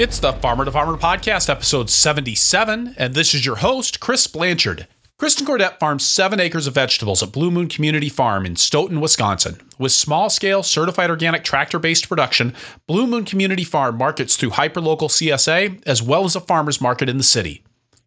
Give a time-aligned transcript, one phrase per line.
[0.00, 4.86] It's the Farmer to Farmer podcast, episode 77, and this is your host, Chris Blanchard.
[5.18, 9.60] Kristen Kordet farms seven acres of vegetables at Blue Moon Community Farm in Stoughton, Wisconsin.
[9.78, 12.54] With small scale, certified organic tractor based production,
[12.86, 17.18] Blue Moon Community Farm markets through hyperlocal CSA as well as a farmer's market in
[17.18, 17.62] the city.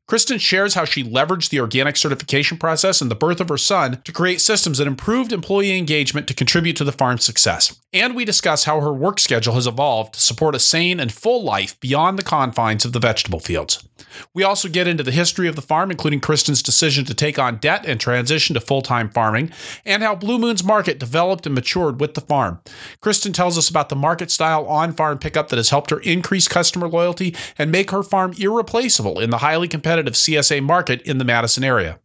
[0.05, 4.01] Kristen shares how she leveraged the organic certification process and the birth of her son
[4.03, 7.79] to create systems that improved employee engagement to contribute to the farm's success.
[7.93, 11.41] And we discuss how her work schedule has evolved to support a sane and full
[11.41, 13.87] life beyond the confines of the vegetable fields.
[14.33, 17.57] We also get into the history of the farm, including Kristen's decision to take on
[17.57, 19.51] debt and transition to full time farming,
[19.85, 22.59] and how Blue Moon's market developed and matured with the farm.
[22.99, 26.47] Kristen tells us about the market style on farm pickup that has helped her increase
[26.47, 31.25] customer loyalty and make her farm irreplaceable in the highly competitive CSA market in the
[31.25, 31.99] Madison area.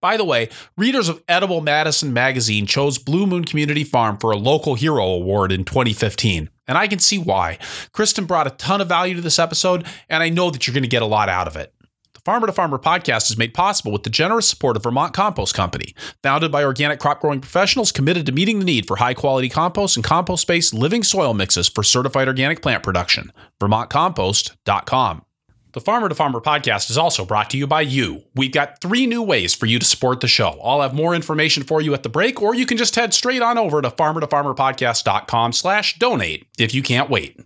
[0.00, 4.36] By the way, readers of Edible Madison magazine chose Blue Moon Community Farm for a
[4.36, 7.58] Local Hero Award in 2015 and I can see why.
[7.90, 10.84] Kristen brought a ton of value to this episode, and I know that you're going
[10.84, 11.74] to get a lot out of it.
[12.14, 15.52] The Farmer to Farmer podcast is made possible with the generous support of Vermont Compost
[15.52, 19.48] Company, founded by organic crop growing professionals committed to meeting the need for high quality
[19.48, 23.32] compost and compost based living soil mixes for certified organic plant production.
[23.58, 25.24] VermontCompost.com.
[25.72, 28.24] The Farmer to Farmer podcast is also brought to you by you.
[28.34, 30.58] We've got three new ways for you to support the show.
[30.64, 33.40] I'll have more information for you at the break, or you can just head straight
[33.40, 37.38] on over to farmertofarmerpodcast.com slash donate if you can't wait.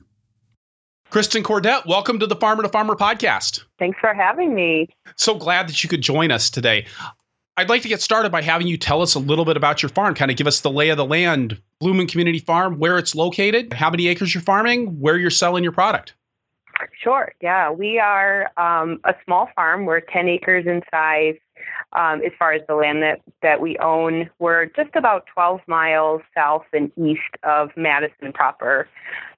[1.11, 3.63] Kristen Kordet, welcome to the Farmer to Farmer podcast.
[3.79, 4.89] Thanks for having me.
[5.17, 6.87] So glad that you could join us today.
[7.59, 9.91] I'd like to get started by having you tell us a little bit about your
[9.91, 13.15] farm, kind of give us the lay of the land, Moon Community Farm, where it's
[13.15, 16.15] located, how many acres you're farming, where you're selling your product.
[16.93, 17.33] Sure.
[17.41, 19.85] Yeah, we are um, a small farm.
[19.85, 21.37] We're 10 acres in size.
[21.93, 26.23] Um, as far as the land that, that we own, we're just about 12 miles
[26.35, 28.89] south and east of Madison proper.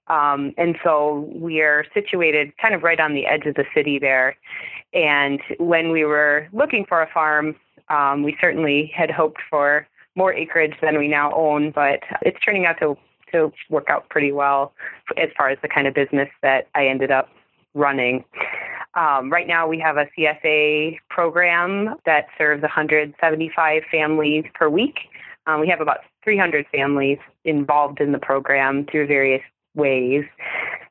[0.08, 3.98] Um, and so we are situated kind of right on the edge of the city
[3.98, 4.36] there.
[4.92, 7.56] And when we were looking for a farm,
[7.88, 12.64] um, we certainly had hoped for more acreage than we now own, but it's turning
[12.64, 12.96] out to
[13.32, 14.72] to work out pretty well
[15.16, 17.28] as far as the kind of business that I ended up
[17.74, 18.24] running.
[18.94, 25.00] Um, right now, we have a CSA program that serves 175 families per week.
[25.46, 29.42] Um, we have about 300 families involved in the program through various
[29.74, 30.24] ways.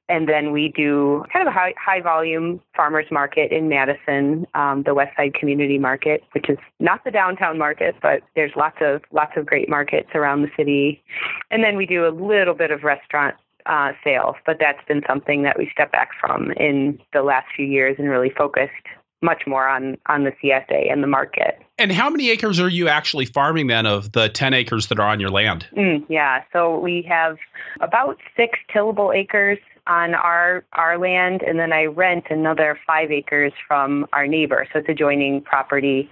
[0.08, 4.84] And then we do kind of a high, high volume farmers market in Madison, um,
[4.84, 9.02] the West Side Community Market, which is not the downtown market, but there's lots of
[9.12, 11.02] lots of great markets around the city.
[11.50, 13.36] And then we do a little bit of restaurant
[13.66, 17.66] uh, sales, but that's been something that we stepped back from in the last few
[17.66, 18.74] years and really focused
[19.22, 21.60] much more on on the CSA and the market.
[21.78, 25.10] And how many acres are you actually farming then of the 10 acres that are
[25.10, 25.68] on your land?
[25.76, 27.38] Mm, yeah, so we have
[27.82, 29.58] about six tillable acres
[29.88, 34.80] on our our land, and then I rent another five acres from our neighbor, so
[34.80, 36.10] it's adjoining property.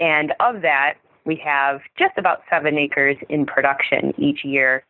[0.00, 0.94] And of that,
[1.28, 4.82] we have just about seven acres in production each year.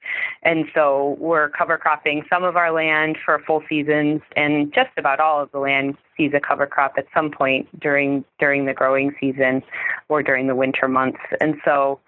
[0.45, 5.19] And so we're cover cropping some of our land for full seasons and just about
[5.19, 9.15] all of the land sees a cover crop at some point during during the growing
[9.19, 9.63] season
[10.09, 11.21] or during the winter months.
[11.41, 11.99] And so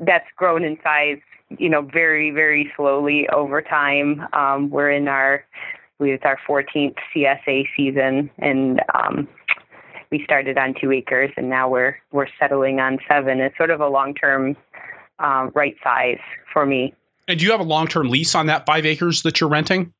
[0.00, 1.18] that's grown in size,
[1.58, 4.26] you know, very, very slowly over time.
[4.32, 5.44] Um, we're in our
[6.00, 9.26] it's our 14th CSA season, and um,
[10.10, 13.40] we started on two acres and now we're we're settling on seven.
[13.40, 14.56] It's sort of a long term
[15.18, 16.20] um, right size
[16.52, 16.94] for me.
[17.26, 19.92] And do you have a long term lease on that five acres that you're renting?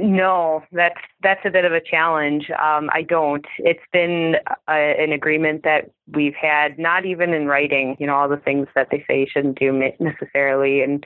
[0.00, 2.50] No, that's that's a bit of a challenge.
[2.50, 3.44] Um, I don't.
[3.58, 7.96] It's been a, an agreement that we've had, not even in writing.
[8.00, 11.04] You know, all the things that they say you shouldn't do necessarily, and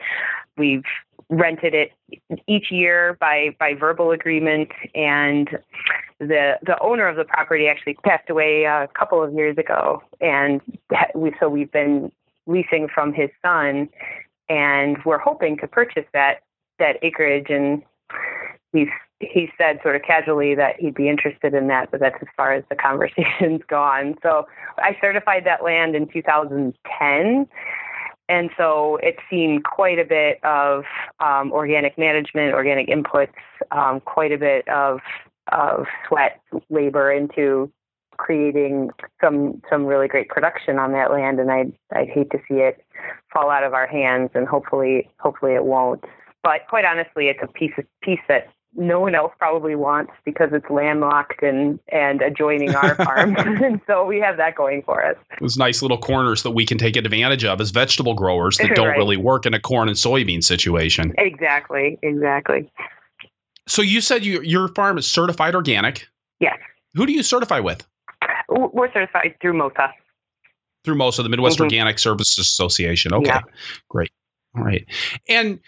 [0.56, 0.84] we've
[1.28, 1.93] rented it
[2.47, 5.59] each year by by verbal agreement and
[6.21, 10.60] the the owner of the property actually passed away a couple of years ago and
[11.15, 12.12] we so we've been
[12.47, 13.89] leasing from his son
[14.51, 16.42] and we're hoping to purchase that
[16.78, 17.83] that acreage and
[19.21, 22.53] he said sort of casually that he'd be interested in that, but that's as far
[22.53, 24.16] as the conversation's gone.
[24.22, 24.47] So
[24.78, 27.48] I certified that land in 2010.
[28.26, 30.84] And so it's seen quite a bit of
[31.21, 33.34] um, organic management, organic inputs,
[33.71, 35.00] um, quite a bit of
[35.53, 37.70] of sweat labor into
[38.16, 42.60] creating some some really great production on that land and I'd I'd hate to see
[42.60, 42.82] it
[43.30, 46.03] fall out of our hands and hopefully hopefully it won't.
[46.42, 50.50] But quite honestly it's a piece of piece that no one else probably wants because
[50.53, 53.36] it's landlocked and and adjoining our farm.
[53.38, 55.16] and so we have that going for us.
[55.41, 58.88] Those nice little corners that we can take advantage of as vegetable growers that don't
[58.88, 58.98] right.
[58.98, 61.15] really work in a corn and soybean situation.
[61.18, 62.71] Exactly, exactly.
[63.66, 66.06] So you said you, your farm is certified organic.
[66.41, 66.59] Yes.
[66.94, 67.86] Who do you certify with?
[68.48, 69.91] We're certified through MOSA.
[70.84, 71.65] Through MOSA, the Midwest mm-hmm.
[71.65, 73.15] Organic Services Association.
[73.15, 73.41] Okay, yeah.
[73.88, 74.10] great.
[74.56, 74.86] All right,
[75.28, 75.59] and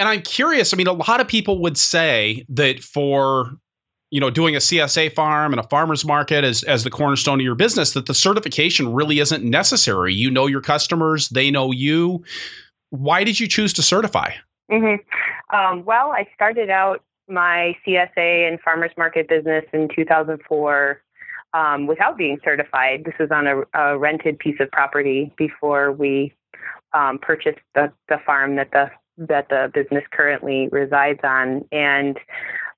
[0.00, 0.72] and I'm curious.
[0.72, 3.52] I mean, a lot of people would say that for
[4.10, 7.44] you know doing a CSA farm and a farmers market as as the cornerstone of
[7.44, 10.12] your business, that the certification really isn't necessary.
[10.14, 12.24] You know your customers, they know you.
[12.88, 14.32] Why did you choose to certify?
[14.72, 15.54] Mm-hmm.
[15.54, 21.02] Um, well, I started out my CSA and farmers market business in 2004
[21.52, 23.04] um, without being certified.
[23.04, 26.32] This was on a, a rented piece of property before we
[26.92, 32.18] um, purchased the, the farm that the that the business currently resides on, and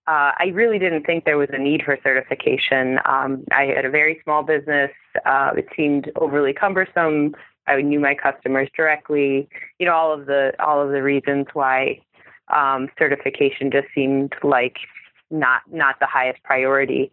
[0.07, 2.99] uh, I really didn't think there was a need for certification.
[3.05, 4.91] Um, I had a very small business.
[5.25, 7.35] Uh, it seemed overly cumbersome.
[7.69, 9.49] I knew my customers directly.
[9.79, 12.01] You know all of the all of the reasons why
[12.49, 14.79] um, certification just seemed like
[15.31, 17.13] not not the highest priority.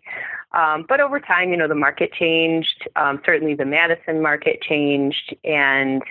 [0.52, 2.88] Um, but over time, you know, the market changed.
[2.96, 6.02] Um, certainly, the Madison market changed, and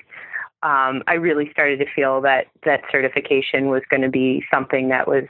[0.63, 5.07] um, I really started to feel that that certification was going to be something that
[5.07, 5.25] was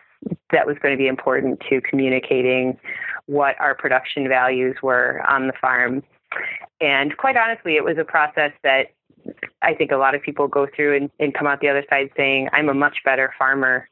[0.51, 2.79] that was going to be important to communicating
[3.27, 6.03] what our production values were on the farm.
[6.81, 8.93] And quite honestly, it was a process that
[9.63, 12.11] I think a lot of people go through and, and come out the other side
[12.17, 13.89] saying, I'm a much better farmer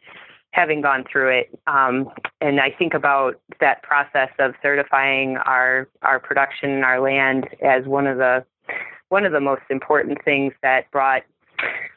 [0.52, 1.58] having gone through it.
[1.66, 2.10] Um,
[2.40, 7.84] and I think about that process of certifying our, our production and our land as
[7.84, 8.44] one of the
[9.08, 11.22] one of the most important things that brought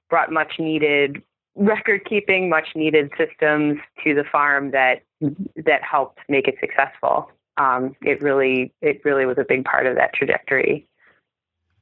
[0.10, 1.22] brought much needed
[1.56, 5.04] record keeping, much needed systems to the farm that
[5.66, 7.32] that helped make it successful.
[7.58, 10.88] Um, it really it really was a big part of that trajectory.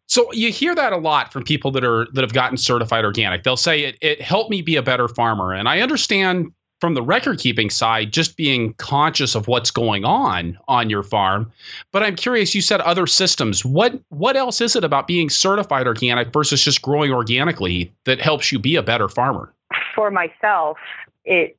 [0.09, 3.43] So you hear that a lot from people that are that have gotten certified organic.
[3.43, 5.53] They'll say it it helped me be a better farmer.
[5.53, 10.57] And I understand from the record keeping side just being conscious of what's going on
[10.67, 11.51] on your farm.
[11.91, 13.65] But I'm curious you said other systems.
[13.65, 18.51] What what else is it about being certified organic versus just growing organically that helps
[18.51, 19.53] you be a better farmer?
[19.95, 20.77] For myself,
[21.25, 21.57] it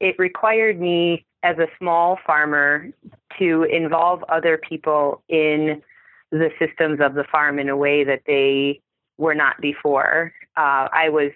[0.00, 2.90] it required me as a small farmer
[3.38, 5.82] to involve other people in
[6.30, 8.80] the systems of the farm in a way that they
[9.18, 10.32] were not before.
[10.56, 11.32] Uh, I was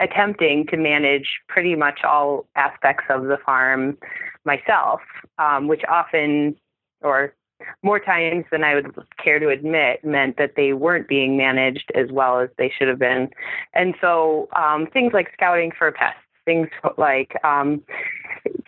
[0.00, 3.96] attempting to manage pretty much all aspects of the farm
[4.44, 5.00] myself,
[5.38, 6.56] um, which often,
[7.02, 7.34] or
[7.82, 8.92] more times than I would
[9.22, 12.98] care to admit, meant that they weren't being managed as well as they should have
[12.98, 13.30] been.
[13.72, 17.82] And so um, things like scouting for pests, things like um,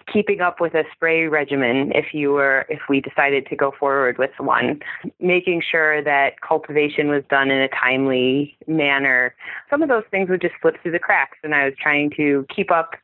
[0.06, 4.18] keeping up with a spray regimen if you were if we decided to go forward
[4.18, 4.80] with one.
[5.20, 9.34] Making sure that cultivation was done in a timely manner.
[9.70, 12.46] Some of those things would just slip through the cracks and i was trying to
[12.48, 12.96] keep up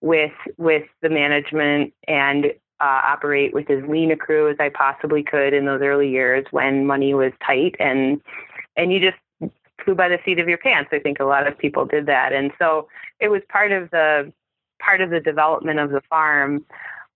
[0.00, 2.46] with with the management and
[2.80, 6.44] uh, operate with as lean a crew as i possibly could in those early years
[6.50, 7.74] when money was tight.
[7.78, 8.20] And
[8.76, 9.18] and you just
[9.84, 10.90] flew by the seat of your pants.
[10.92, 12.32] I think a lot of people did that.
[12.32, 12.88] And so
[13.20, 14.32] it was part of the
[14.80, 16.64] part of the development of the farm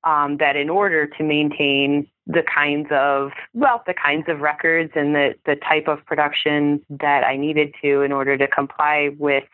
[0.04, 5.14] um, that in order to maintain the kinds of well the kinds of records and
[5.14, 9.44] the, the type of production that I needed to in order to comply with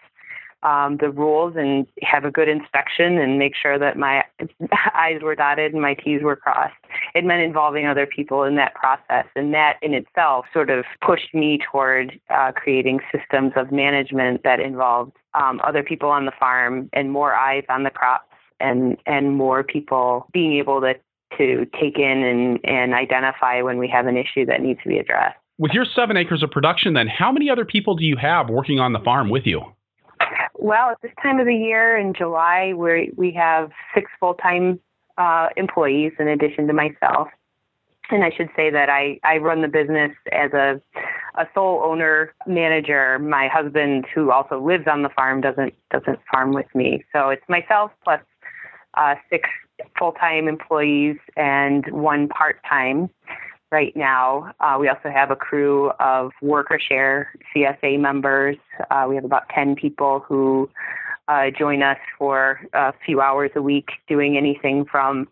[0.64, 4.24] um, the rules and have a good inspection and make sure that my
[4.94, 6.74] I's were dotted and my T's were crossed.
[7.14, 11.34] It meant involving other people in that process, and that in itself sort of pushed
[11.34, 16.88] me toward uh, creating systems of management that involved um, other people on the farm
[16.92, 20.94] and more eyes on the crops and and more people being able to
[21.38, 24.98] to take in and, and identify when we have an issue that needs to be
[24.98, 25.36] addressed.
[25.58, 28.80] With your seven acres of production, then how many other people do you have working
[28.80, 29.62] on the farm with you?
[30.54, 34.80] Well, at this time of the year in July, we we have six full time
[35.18, 37.28] uh, employees in addition to myself.
[38.10, 40.80] And I should say that I, I run the business as a
[41.36, 43.18] a sole owner manager.
[43.18, 47.04] My husband, who also lives on the farm, doesn't doesn't farm with me.
[47.12, 48.20] So it's myself plus
[48.94, 49.48] uh, six
[49.98, 53.10] full time employees and one part time
[53.74, 54.54] right now.
[54.60, 58.56] Uh, we also have a crew of worker share CSA members.
[58.88, 60.70] Uh, we have about 10 people who
[61.26, 65.26] uh, join us for a few hours a week doing anything from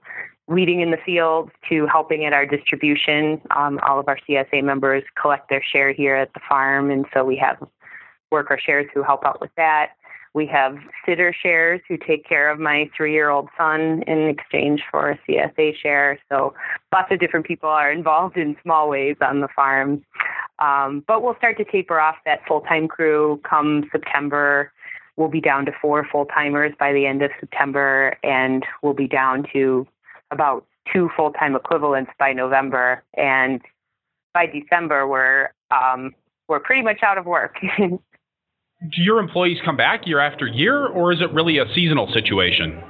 [0.48, 3.40] weeding in the fields to helping at our distribution.
[3.52, 7.24] Um, all of our CSA members collect their share here at the farm, and so
[7.24, 7.62] we have
[8.32, 9.92] worker shares who help out with that.
[10.34, 15.18] We have sitter shares who take care of my three-year-old son in exchange for a
[15.28, 16.18] CSA share.
[16.30, 16.54] So
[16.92, 20.04] lots of different people are involved in small ways on the farm.
[20.58, 24.72] Um, but we'll start to taper off that full-time crew come September.
[25.16, 29.08] we'll be down to four full timers by the end of September, and we'll be
[29.08, 29.86] down to
[30.30, 33.02] about two full time equivalents by November.
[33.14, 33.60] And
[34.32, 36.14] by December, we're um,
[36.48, 37.58] we're pretty much out of work.
[38.90, 42.82] Do your employees come back year after year, or is it really a seasonal situation?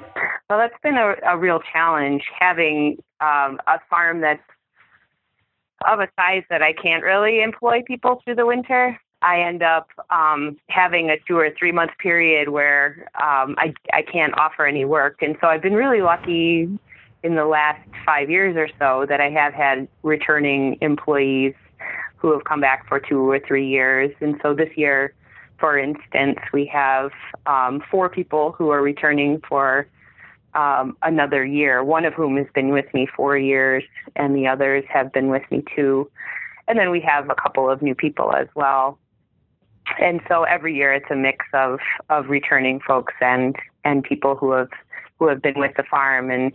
[0.49, 4.43] Well, that's been a, a real challenge having um, a farm that's
[5.87, 8.99] of a size that I can't really employ people through the winter.
[9.21, 14.03] I end up um, having a two or three month period where um, I, I
[14.03, 15.23] can't offer any work.
[15.23, 16.69] And so I've been really lucky
[17.23, 21.55] in the last five years or so that I have had returning employees
[22.17, 24.13] who have come back for two or three years.
[24.21, 25.15] And so this year,
[25.63, 27.13] for instance, we have
[27.47, 29.87] um, four people who are returning for
[30.55, 33.85] um, another year, one of whom has been with me four years,
[34.17, 36.11] and the others have been with me two.
[36.67, 38.99] And then we have a couple of new people as well.
[40.01, 41.79] And so every year it's a mix of,
[42.11, 43.55] of returning folks and,
[43.85, 44.71] and people who have
[45.21, 46.53] who have been with the farm and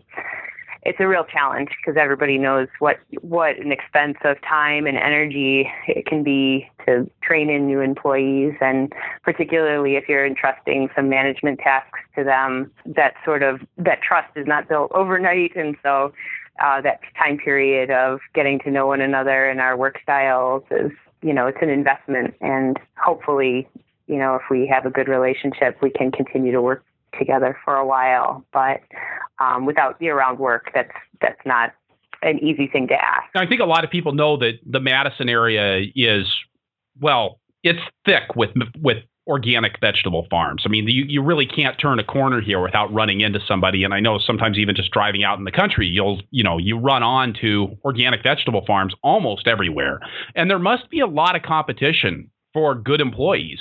[0.87, 5.69] it's a real challenge because everybody knows what what an expense of time and energy
[5.85, 8.53] it can be to train in new employees.
[8.61, 14.29] And particularly if you're entrusting some management tasks to them that sort of that trust
[14.37, 15.57] is not built overnight.
[15.57, 16.13] And so
[16.63, 20.91] uh, that time period of getting to know one another and our work styles is
[21.21, 22.33] you know it's an investment.
[22.39, 23.67] And hopefully
[24.07, 26.85] you know if we have a good relationship we can continue to work
[27.17, 28.81] together for a while, but
[29.39, 31.73] um, without year-round work, that's that's not
[32.21, 33.27] an easy thing to ask.
[33.35, 36.25] I think a lot of people know that the Madison area is
[36.99, 40.63] well, it's thick with with organic vegetable farms.
[40.65, 43.83] I mean, you, you really can't turn a corner here without running into somebody.
[43.83, 46.77] And I know sometimes even just driving out in the country, you'll, you know, you
[46.79, 49.99] run on to organic vegetable farms almost everywhere.
[50.33, 53.59] And there must be a lot of competition for good employees.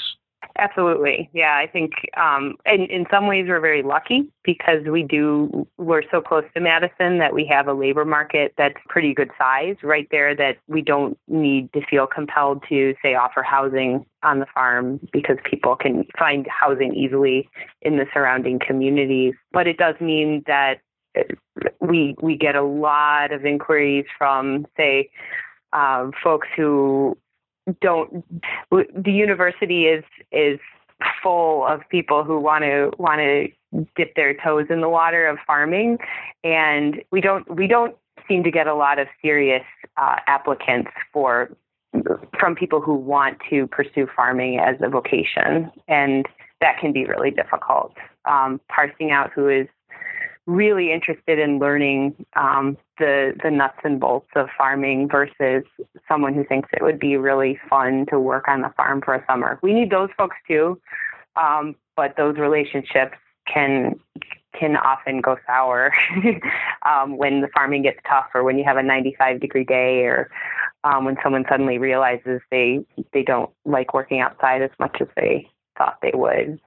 [0.59, 1.29] Absolutely.
[1.35, 6.03] Yeah, I think um, in, in some ways we're very lucky because we do, we're
[6.11, 10.09] so close to Madison that we have a labor market that's pretty good size right
[10.11, 14.99] there that we don't need to feel compelled to, say, offer housing on the farm
[15.13, 17.49] because people can find housing easily
[17.83, 19.35] in the surrounding communities.
[19.53, 20.81] But it does mean that
[21.19, 21.23] uh,
[21.81, 25.11] we we get a lot of inquiries from, say,
[25.73, 27.19] um, folks who
[27.81, 28.25] don't
[28.71, 30.59] the university is is
[31.23, 33.49] full of people who want to want to
[33.97, 35.99] dip their toes in the water of farming.
[36.45, 37.97] And we don't we don't
[38.29, 39.65] seem to get a lot of serious
[39.97, 41.51] uh, applicants for
[42.39, 45.71] from people who want to pursue farming as a vocation.
[45.89, 46.27] And
[46.61, 47.95] that can be really difficult.
[48.25, 49.69] Um, parsing out who is
[50.47, 55.65] really interested in learning um, the the nuts and bolts of farming versus
[56.09, 59.25] someone who thinks it would be really fun to work on the farm for a
[59.27, 59.59] summer.
[59.63, 60.81] We need those folks too,
[61.37, 63.99] um, but those relationships can
[64.59, 65.93] can often go sour
[66.87, 70.31] um, when the farming gets tough, or when you have a 95 degree day, or
[70.85, 75.51] um, when someone suddenly realizes they they don't like working outside as much as they
[75.77, 76.61] thought they would.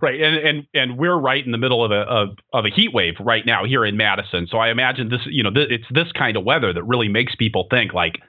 [0.00, 2.92] Right, and and and we're right in the middle of a of, of a heat
[2.94, 4.46] wave right now here in Madison.
[4.46, 7.34] So I imagine this, you know, th- it's this kind of weather that really makes
[7.34, 8.20] people think like,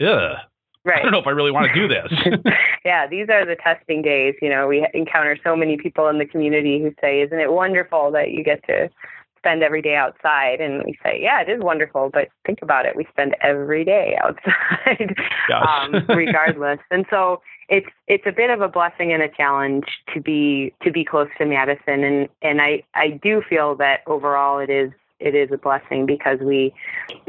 [0.00, 0.36] ugh.
[0.82, 1.00] Right.
[1.00, 2.52] I don't know if I really want to do this.
[2.86, 4.34] yeah, these are the testing days.
[4.40, 8.10] You know, we encounter so many people in the community who say, "Isn't it wonderful
[8.12, 8.88] that you get to
[9.36, 12.96] spend every day outside?" And we say, "Yeah, it is wonderful, but think about it.
[12.96, 15.14] We spend every day outside,
[15.52, 20.20] um, regardless." And so it's it's a bit of a blessing and a challenge to
[20.20, 24.68] be to be close to Madison and and I I do feel that overall it
[24.68, 26.72] is it is a blessing because we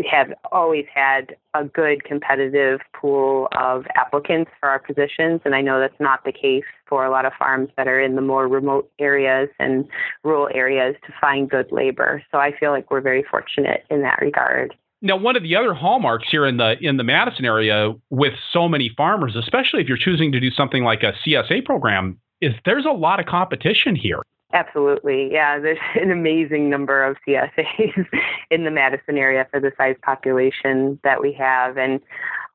[0.09, 5.79] have always had a good competitive pool of applicants for our positions and I know
[5.79, 8.89] that's not the case for a lot of farms that are in the more remote
[8.97, 9.87] areas and
[10.23, 12.23] rural areas to find good labor.
[12.31, 14.73] So I feel like we're very fortunate in that regard.
[15.01, 18.69] Now, one of the other hallmarks here in the in the Madison area with so
[18.69, 22.85] many farmers, especially if you're choosing to do something like a CSA program, is there's
[22.85, 24.21] a lot of competition here.
[24.53, 25.31] Absolutely.
[25.31, 28.07] Yeah, there's an amazing number of CSAs
[28.51, 31.77] in the Madison area for the size population that we have.
[31.77, 31.99] And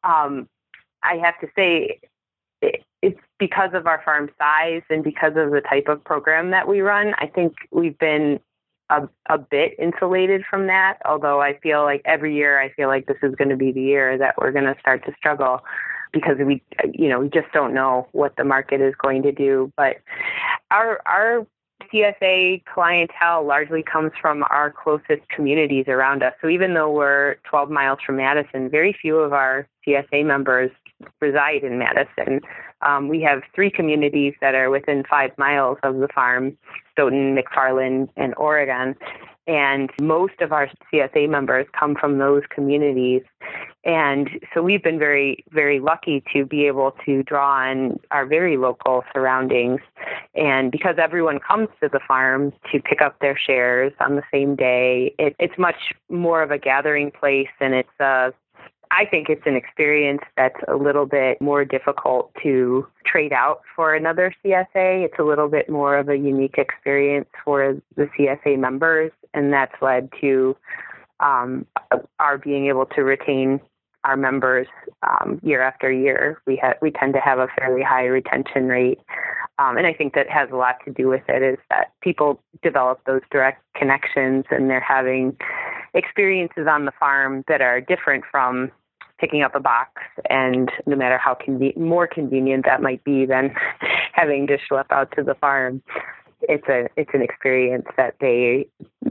[0.05, 0.49] um,
[1.03, 2.01] I have to say,
[3.03, 6.81] it's because of our farm size and because of the type of program that we
[6.81, 7.15] run.
[7.19, 8.41] I think we've been
[8.91, 10.99] a, a bit insulated from that.
[11.05, 13.83] Although I feel like every year, I feel like this is going to be the
[13.83, 15.65] year that we're going to start to struggle
[16.13, 16.63] because we,
[16.93, 19.73] you know, we just don't know what the market is going to do.
[19.77, 19.99] But
[20.71, 21.47] our our
[21.93, 26.35] CSA clientele largely comes from our closest communities around us.
[26.41, 30.71] So even though we're 12 miles from Madison, very few of our CSA members
[31.21, 32.41] reside in Madison.
[32.83, 36.57] Um, we have three communities that are within five miles of the farm
[36.93, 38.97] Stoughton, McFarland, and Oregon.
[39.47, 43.23] And most of our CSA members come from those communities.
[43.85, 48.57] And so we've been very, very lucky to be able to draw on our very
[48.57, 49.81] local surroundings.
[50.35, 54.57] And because everyone comes to the farm to pick up their shares on the same
[54.57, 58.33] day, it, it's much more of a gathering place and it's a
[58.91, 63.95] I think it's an experience that's a little bit more difficult to trade out for
[63.95, 65.05] another CSA.
[65.05, 69.75] It's a little bit more of a unique experience for the CSA members, and that's
[69.83, 70.57] led to
[71.21, 71.67] um,
[72.19, 73.61] our being able to retain
[74.05, 74.69] our members
[75.03, 76.41] um, year after year.
[76.47, 79.01] We ha- we tend to have a fairly high retention rate,
[79.59, 81.43] um, and I think that has a lot to do with it.
[81.43, 85.37] Is that people develop those direct connections, and they're having
[85.95, 88.71] experiences on the farm that are different from
[89.19, 93.55] picking up a box and no matter how conven- more convenient that might be than
[94.13, 95.83] having to schlep out to the farm
[96.43, 98.67] it's a it's an experience that they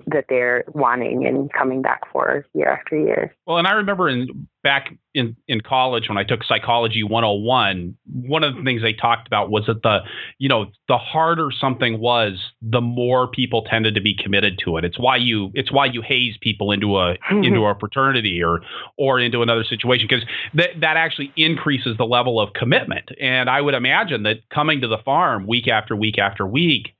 [0.08, 3.36] that they're wanting and coming back for year after year.
[3.46, 8.44] Well, and I remember in back in in college when I took psychology 101, one
[8.44, 10.00] of the things they talked about was that the
[10.38, 14.86] you know the harder something was, the more people tended to be committed to it.
[14.86, 18.62] It's why you it's why you haze people into a into a fraternity or
[18.98, 23.10] or into another situation because that that actually increases the level of commitment.
[23.20, 26.95] And I would imagine that coming to the farm week after week after week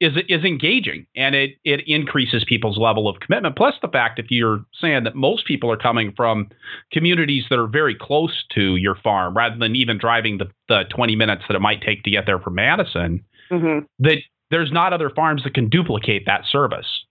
[0.00, 3.56] is is engaging and it it increases people's level of commitment.
[3.56, 6.48] Plus the fact if you're saying that most people are coming from
[6.92, 11.16] communities that are very close to your farm rather than even driving the, the 20
[11.16, 13.84] minutes that it might take to get there from Madison, mm-hmm.
[13.98, 14.18] that
[14.50, 17.04] there's not other farms that can duplicate that service.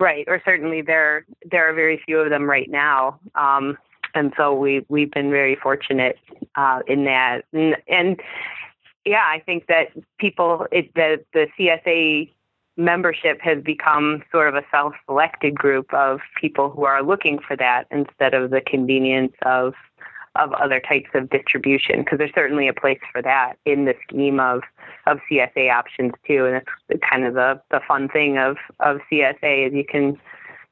[0.00, 3.20] Right, or certainly there there are very few of them right now.
[3.34, 3.76] Um,
[4.14, 6.18] and so we we've been very fortunate
[6.54, 8.20] uh, in that, and, and
[9.06, 12.30] yeah, I think that people, it, the, the CSA
[12.76, 17.86] membership has become sort of a self-selected group of people who are looking for that
[17.90, 19.74] instead of the convenience of
[20.34, 24.38] of other types of distribution because there's certainly a place for that in the scheme
[24.38, 24.60] of
[25.06, 29.68] of CSA options too and it's kind of the the fun thing of of CSA
[29.68, 30.18] is you can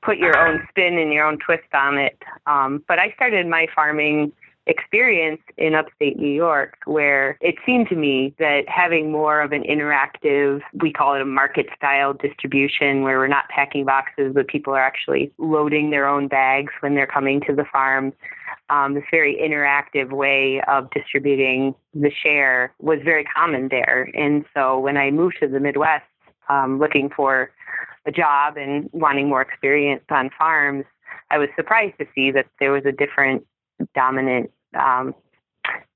[0.05, 2.23] put your own spin and your own twist on it.
[2.47, 4.33] Um, but I started my farming
[4.66, 9.62] experience in upstate New York where it seemed to me that having more of an
[9.62, 14.72] interactive, we call it a market style distribution where we're not packing boxes, but people
[14.72, 18.12] are actually loading their own bags when they're coming to the farm.
[18.70, 24.09] Um, this very interactive way of distributing the share was very common there.
[24.14, 26.07] And so when I moved to the Midwest,
[26.48, 27.50] um, looking for
[28.07, 30.85] a job and wanting more experience on farms,
[31.31, 33.46] I was surprised to see that there was a different
[33.94, 35.14] dominant um,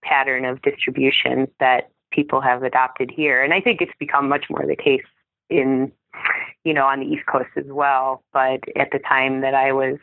[0.02, 3.42] pattern of distribution that people have adopted here.
[3.42, 5.04] And I think it's become much more the case
[5.50, 5.92] in,
[6.64, 8.22] you know, on the East Coast as well.
[8.32, 9.98] But at the time that I was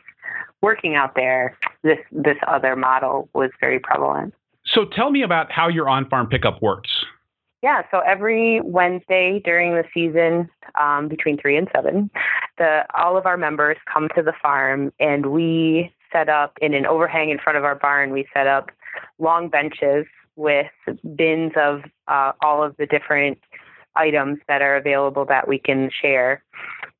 [0.62, 4.34] working out there, this this other model was very prevalent.
[4.64, 7.04] So tell me about how your on-farm pickup works.
[7.62, 12.10] Yeah, so every Wednesday during the season, um, between three and seven,
[12.58, 16.86] the all of our members come to the farm, and we set up in an
[16.86, 18.10] overhang in front of our barn.
[18.10, 18.70] We set up
[19.18, 20.70] long benches with
[21.16, 23.38] bins of uh, all of the different
[23.96, 26.42] items that are available that we can share.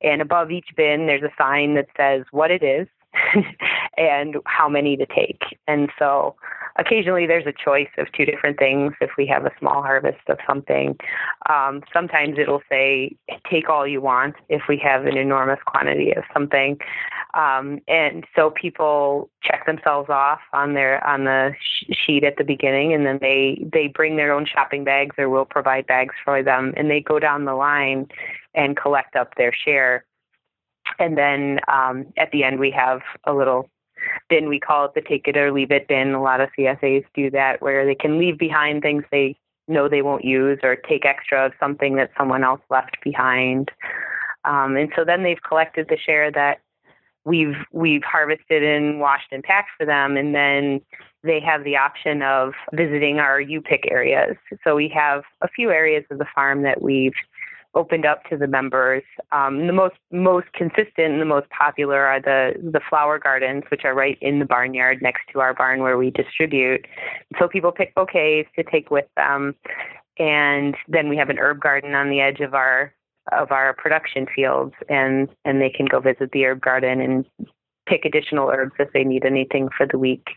[0.01, 2.89] And above each bin, there's a sign that says what it is
[3.99, 5.59] and how many to take.
[5.67, 6.37] And so
[6.79, 10.39] occasionally there's a choice of two different things if we have a small harvest of
[10.47, 10.97] something.
[11.49, 13.17] Um, sometimes it'll say,
[13.49, 16.79] take all you want if we have an enormous quantity of something.
[17.37, 22.45] Um, and so people check themselves off on their on the sh- sheet at the
[22.45, 26.43] beginning, and then they they bring their own shopping bags, or we'll provide bags for
[26.43, 28.09] them, and they go down the line
[28.55, 30.07] and collect up their share.
[30.99, 33.69] And then um, at the end, we have a little
[34.31, 34.49] bin.
[34.49, 36.15] We call it the take it or leave it bin.
[36.15, 39.37] A lot of CSAs do that, where they can leave behind things they
[39.69, 43.71] know they won't use, or take extra of something that someone else left behind.
[44.47, 46.61] Um, and so then they've collected the share that
[47.27, 50.81] we've we've harvested and washed and packed for them, and then
[51.23, 54.37] they have the option of visiting our U-pick areas.
[54.65, 57.13] So we have a few areas of the farm that we've
[57.75, 59.03] opened up to the members.
[59.33, 63.85] Um, the most most consistent and the most popular are the the flower gardens, which
[63.85, 66.87] are right in the barnyard next to our barn where we distribute.
[67.39, 69.57] So people pick bouquets to take with them,
[70.19, 72.95] and then we have an herb garden on the edge of our
[73.33, 77.25] of our production fields and and they can go visit the herb garden and
[77.87, 80.29] pick additional herbs if they need anything for the week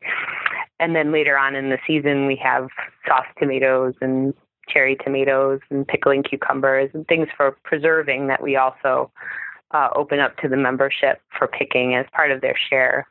[0.79, 2.69] and then later on in the season, we have
[3.05, 4.33] soft tomatoes and
[4.67, 9.11] cherry tomatoes and pickling cucumbers and things for preserving that we also
[9.71, 13.07] uh, open up to the membership for picking as part of their share.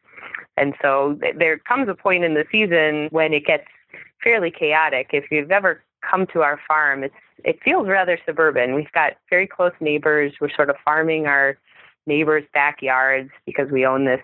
[0.57, 3.67] And so there comes a point in the season when it gets
[4.23, 5.11] fairly chaotic.
[5.13, 8.75] If you've ever come to our farm, it's it feels rather suburban.
[8.75, 10.35] We've got very close neighbors.
[10.41, 11.57] We're sort of farming our
[12.07, 14.21] neighbors' backyards because we own this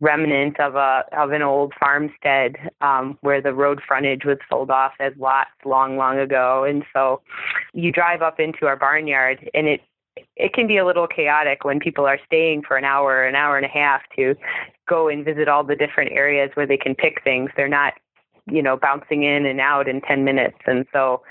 [0.00, 4.92] remnant of a of an old farmstead um, where the road frontage was sold off
[5.00, 6.64] as lots long, long ago.
[6.64, 7.20] And so
[7.72, 9.82] you drive up into our barnyard, and it
[10.36, 13.56] it can be a little chaotic when people are staying for an hour, an hour
[13.56, 14.36] and a half to
[14.88, 17.50] go and visit all the different areas where they can pick things.
[17.56, 17.94] They're not
[18.50, 21.22] you know bouncing in and out in 10 minutes and so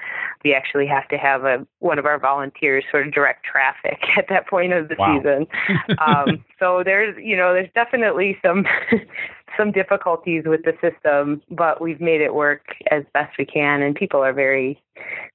[0.43, 4.27] we actually have to have a one of our volunteers sort of direct traffic at
[4.29, 5.17] that point of the wow.
[5.17, 5.47] season
[5.99, 8.65] um, so there's you know there's definitely some
[9.57, 13.95] some difficulties with the system but we've made it work as best we can and
[13.95, 14.81] people are very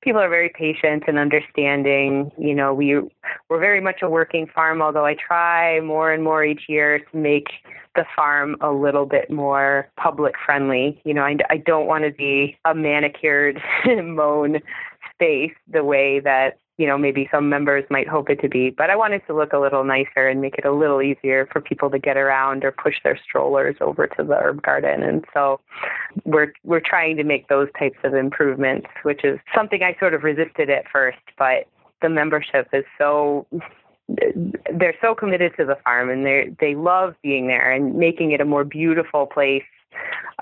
[0.01, 3.01] people are very patient and understanding you know we
[3.49, 7.17] we're very much a working farm although i try more and more each year to
[7.17, 7.49] make
[7.95, 11.01] the farm a little bit more public friendly.
[11.05, 14.61] You know, I, I don't want to be a manicured, mown
[15.13, 18.91] space the way that you know maybe some members might hope it to be but
[18.91, 21.61] i want it to look a little nicer and make it a little easier for
[21.61, 25.03] people to get around or push their strollers over to the herb garden.
[25.03, 25.61] And so
[26.25, 30.23] we're we're trying to make those types of improvements which is something i sort of
[30.23, 31.67] resisted at first but
[32.01, 33.47] the membership is so
[34.73, 38.41] they're so committed to the farm and they they love being there and making it
[38.41, 39.65] a more beautiful place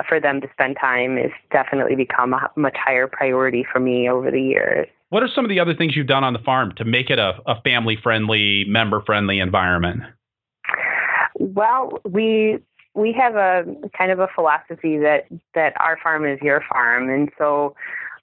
[0.08, 4.30] for them to spend time is definitely become a much higher priority for me over
[4.30, 4.86] the years.
[5.10, 7.18] What are some of the other things you've done on the farm to make it
[7.18, 10.02] a, a family friendly, member friendly environment?
[11.38, 12.58] Well, we
[12.94, 13.64] we have a
[13.96, 17.74] kind of a philosophy that that our farm is your farm, and so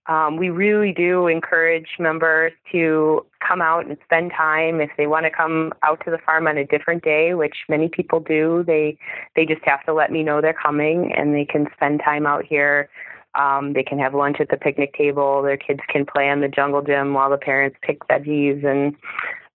[0.08, 4.80] um, we really do encourage members to come out and spend time.
[4.80, 7.90] If they want to come out to the farm on a different day, which many
[7.90, 8.98] people do, they
[9.36, 12.46] they just have to let me know they're coming, and they can spend time out
[12.46, 12.90] here.
[13.36, 15.42] Um, they can have lunch at the picnic table.
[15.42, 18.96] Their kids can play on the jungle gym while the parents pick veggies, and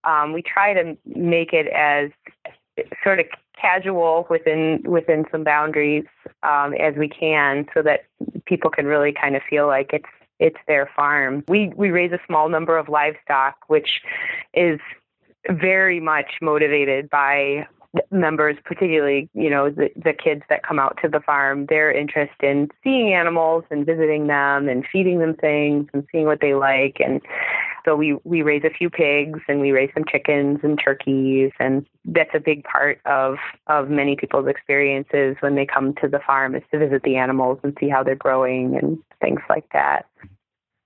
[0.04, 2.10] um, we try to make it as
[3.02, 3.26] sort of
[3.58, 6.04] casual within within some boundaries
[6.42, 8.04] um, as we can, so that
[8.44, 10.04] people can really kind of feel like it's
[10.42, 11.44] it's their farm.
[11.46, 14.02] We we raise a small number of livestock, which
[14.52, 14.80] is
[15.48, 17.66] very much motivated by
[18.10, 22.32] members, particularly, you know, the, the kids that come out to the farm, their interest
[22.42, 26.98] in seeing animals and visiting them and feeding them things and seeing what they like.
[27.00, 27.20] And
[27.84, 31.50] so we, we raise a few pigs and we raise some chickens and turkeys.
[31.58, 36.20] And that's a big part of, of many people's experiences when they come to the
[36.20, 40.06] farm is to visit the animals and see how they're growing and things like that.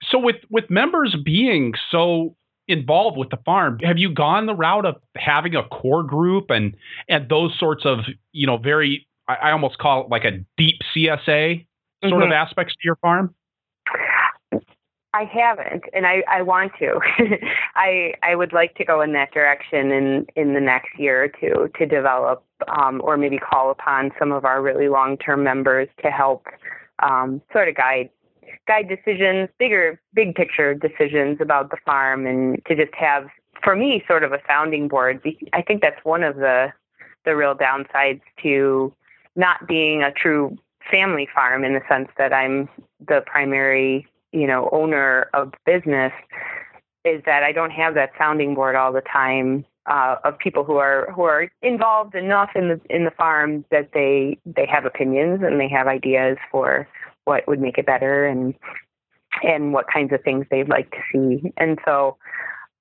[0.03, 2.37] So with with members being so
[2.69, 6.77] involved with the farm, have you gone the route of having a core group and
[7.09, 8.01] and those sorts of
[8.33, 11.67] you know very I, I almost call it like a deep CSA
[12.03, 12.23] sort mm-hmm.
[12.23, 13.35] of aspects to your farm?
[15.17, 17.01] I haven't, and I, I want to.
[17.75, 21.29] I I would like to go in that direction in in the next year or
[21.29, 25.89] two to develop, um, or maybe call upon some of our really long term members
[26.03, 26.47] to help
[27.03, 28.11] um, sort of guide
[28.67, 33.27] guide decisions, bigger, big picture decisions about the farm, and to just have,
[33.63, 35.23] for me, sort of a sounding board.
[35.55, 36.71] I think that's one of the
[37.25, 38.93] the real downsides to
[39.35, 40.59] not being a true
[40.91, 42.69] family farm in the sense that I'm
[43.01, 46.13] the primary, you know, owner of business
[47.05, 50.77] is that I don't have that sounding board all the time uh, of people who
[50.77, 55.41] are who are involved enough in the in the farm that they they have opinions
[55.43, 56.87] and they have ideas for
[57.25, 58.55] what would make it better and
[59.43, 61.53] and what kinds of things they'd like to see.
[61.57, 62.17] And so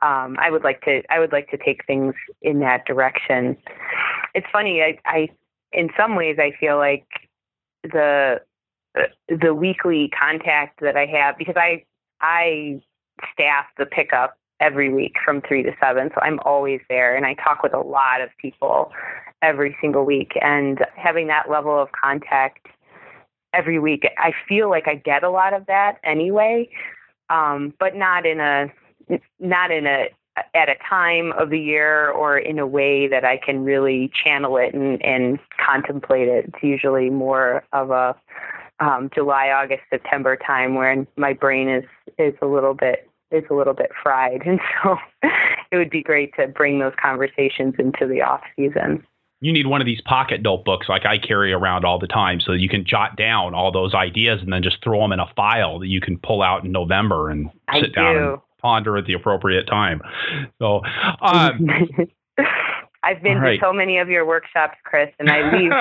[0.02, 3.56] um, I would like to I would like to take things in that direction.
[4.34, 4.82] It's funny.
[4.82, 5.30] I, I
[5.72, 7.06] in some ways I feel like
[7.84, 8.42] the
[9.28, 11.84] the weekly contact that I have because I
[12.22, 12.82] I
[13.34, 17.34] staff the pickup every week from three to seven, so I'm always there and I
[17.36, 18.92] talk with a lot of people
[19.42, 22.68] every single week and having that level of contact
[23.54, 24.08] every week.
[24.18, 26.70] I feel like I get a lot of that anyway,
[27.30, 28.72] um, but not in a
[29.40, 30.10] not in a
[30.54, 34.58] at a time of the year or in a way that I can really channel
[34.58, 36.46] it and, and contemplate it.
[36.54, 38.16] It's usually more of a
[38.80, 41.86] um, July, August, September time when my brain is
[42.18, 44.98] is a little bit is a little bit fried, and so
[45.72, 49.06] it would be great to bring those conversations into the off season.
[49.42, 52.54] you need one of these pocket notebooks like I carry around all the time so
[52.54, 55.80] you can jot down all those ideas and then just throw them in a file
[55.80, 59.68] that you can pull out in November and sit down and ponder at the appropriate
[59.68, 60.02] time.
[60.60, 60.82] So,
[61.22, 61.68] um,
[63.06, 63.60] I've been right.
[63.60, 65.72] to so many of your workshops, Chris, and I leave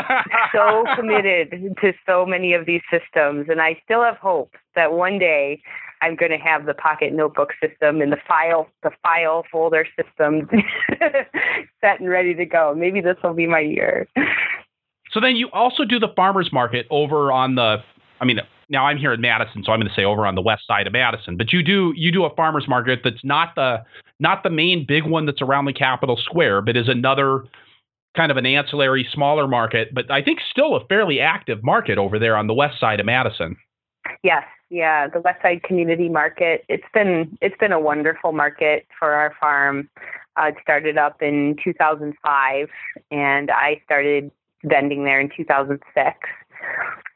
[0.52, 3.46] so committed to so many of these systems.
[3.48, 5.62] And I still have hope that one day
[6.02, 10.50] I'm going to have the pocket notebook system and the file, the file folder system
[11.80, 12.74] set and ready to go.
[12.76, 14.06] Maybe this will be my year.
[15.10, 17.82] So then you also do the farmers market over on the,
[18.20, 20.42] I mean, now I'm here in Madison, so I'm going to say over on the
[20.42, 21.36] west side of Madison.
[21.36, 23.84] But you do you do a farmers market that's not the
[24.20, 27.44] not the main big one that's around the Capitol Square, but is another
[28.14, 32.18] kind of an ancillary smaller market, but I think still a fairly active market over
[32.18, 33.56] there on the west side of Madison.
[34.22, 36.64] Yes, yeah, the West Side Community Market.
[36.68, 39.88] It's been it's been a wonderful market for our farm.
[40.36, 42.68] Uh, it started up in 2005,
[43.10, 44.30] and I started
[44.64, 46.18] vending there in 2006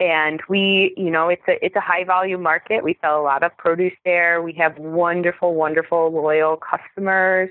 [0.01, 2.85] and we you know it's a it's a high volume market.
[2.85, 4.42] We sell a lot of produce there.
[4.42, 7.51] We have wonderful wonderful loyal customers.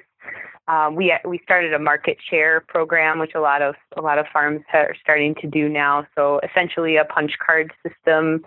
[0.68, 4.28] Um, we we started a market share program which a lot of a lot of
[4.28, 6.06] farms are starting to do now.
[6.16, 8.44] So essentially a punch card system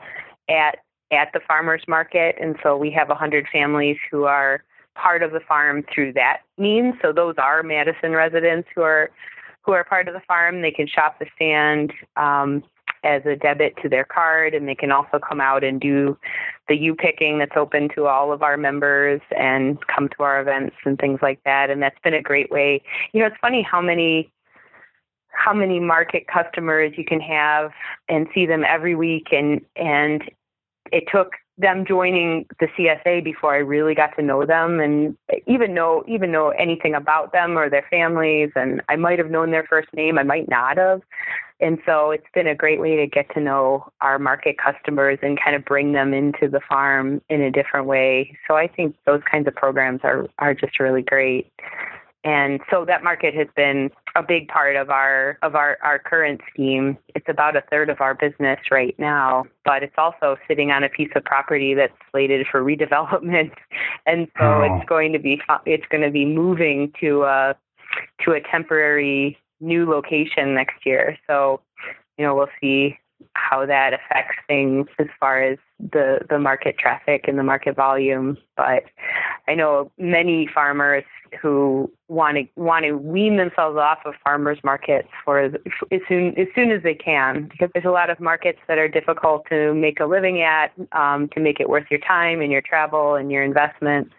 [0.48, 0.78] at
[1.10, 2.36] at the farmers market.
[2.40, 4.62] And so we have 100 families who are
[4.94, 6.94] part of the farm through that means.
[7.02, 9.10] So those are madison residents who are
[9.62, 10.62] who are part of the farm.
[10.62, 12.64] They can shop the stand um,
[13.04, 16.18] as a debit to their card, and they can also come out and do
[16.68, 20.76] the U picking that's open to all of our members and come to our events
[20.84, 21.70] and things like that.
[21.70, 22.82] And that's been a great way.
[23.12, 24.30] You know, it's funny how many
[25.32, 27.72] how many market customers you can have
[28.08, 30.30] and see them every week and and
[30.92, 35.74] it took them joining the CSA before I really got to know them and even
[35.74, 39.64] know even know anything about them or their families and I might have known their
[39.64, 41.02] first name I might not have
[41.60, 45.40] and so it's been a great way to get to know our market customers and
[45.40, 48.36] kind of bring them into the farm in a different way.
[48.48, 51.52] So I think those kinds of programs are, are just really great.
[52.22, 56.42] And so that market has been a big part of our of our, our current
[56.50, 56.98] scheme.
[57.14, 60.90] It's about a third of our business right now, but it's also sitting on a
[60.90, 63.52] piece of property that's slated for redevelopment,
[64.04, 64.62] and so oh.
[64.62, 67.56] it's going to be it's going to be moving to a
[68.24, 71.18] to a temporary new location next year.
[71.26, 71.60] So,
[72.18, 72.98] you know, we'll see
[73.34, 78.38] how that affects things as far as the the market traffic and the market volume.
[78.56, 78.84] But
[79.46, 81.04] I know many farmers
[81.40, 85.52] who want to want to wean themselves off of farmers markets for as,
[86.08, 89.46] soon as soon as they can, because there's a lot of markets that are difficult
[89.50, 93.14] to make a living at, um, to make it worth your time and your travel
[93.14, 94.10] and your investment.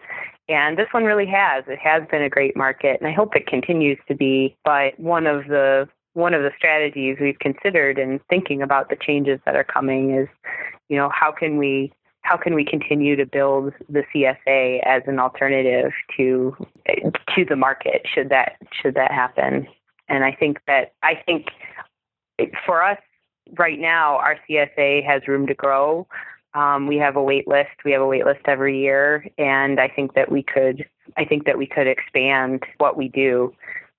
[0.48, 1.64] And this one really has.
[1.66, 4.56] It has been a great market, and I hope it continues to be.
[4.64, 9.40] But one of the one of the strategies we've considered in thinking about the changes
[9.46, 10.28] that are coming is,
[10.88, 15.18] you know, how can we how can we continue to build the CSA as an
[15.18, 16.56] alternative to
[17.34, 19.66] to the market should that should that happen?
[20.08, 21.50] And I think that I think
[22.66, 22.98] for us
[23.58, 26.06] right now, our CSA has room to grow.
[26.54, 27.70] Um, we have a wait list.
[27.84, 30.86] We have a wait list every year, and I think that we could.
[31.16, 33.54] I think that we could expand what we do.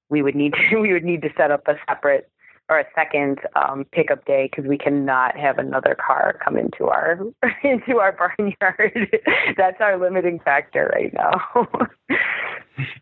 [0.09, 0.77] We would need to.
[0.77, 2.29] We would need to set up a separate
[2.69, 7.19] or a second um, pickup day because we cannot have another car come into our
[7.63, 9.19] into our barnyard.
[9.57, 11.41] That's our limiting factor right now.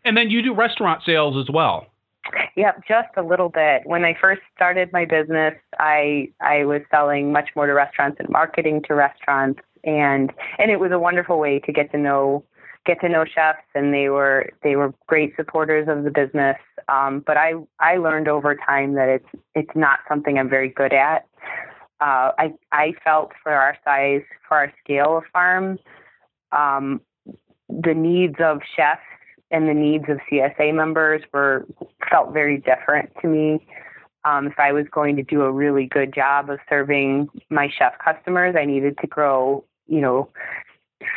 [0.04, 1.91] and then you do restaurant sales as well.
[2.56, 3.82] Yep, just a little bit.
[3.84, 8.28] When I first started my business, I I was selling much more to restaurants and
[8.28, 12.44] marketing to restaurants and and it was a wonderful way to get to know
[12.84, 16.56] get to know chefs and they were they were great supporters of the business.
[16.88, 20.92] Um, but I I learned over time that it's it's not something I'm very good
[20.92, 21.26] at.
[22.00, 25.78] Uh, I I felt for our size, for our scale of farm,
[26.50, 27.00] um,
[27.68, 29.02] the needs of chefs
[29.52, 31.66] and the needs of CSA members were
[32.10, 33.64] felt very different to me.
[34.24, 37.98] Um, if I was going to do a really good job of serving my chef
[37.98, 40.28] customers, I needed to grow, you know,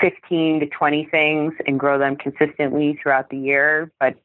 [0.01, 3.91] 15 to 20 things and grow them consistently throughout the year.
[3.99, 4.15] But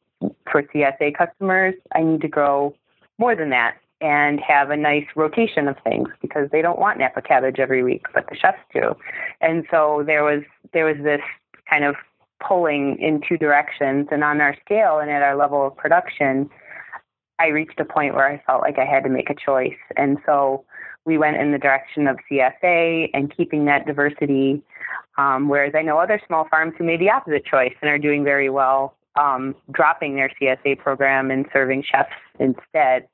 [0.51, 2.75] for CSA customers, I need to grow
[3.19, 7.21] more than that and have a nice rotation of things because they don't want Napa
[7.21, 8.97] cabbage every week, but the chefs do.
[9.43, 10.43] And so there was
[10.73, 11.21] there was this
[11.69, 11.97] kind of
[12.47, 14.09] pulling in two directions.
[14.11, 16.51] And on our scale and at our level of production,
[17.39, 19.79] I reached a point where I felt like I had to make a choice.
[19.97, 20.65] And so
[21.07, 24.63] we went in the direction of CSA and keeping that diversity.
[25.17, 28.25] Um, whereas I know other small farms who made the opposite choice and are doing
[28.25, 33.09] very well, um, dropping their CSA program and serving chefs instead.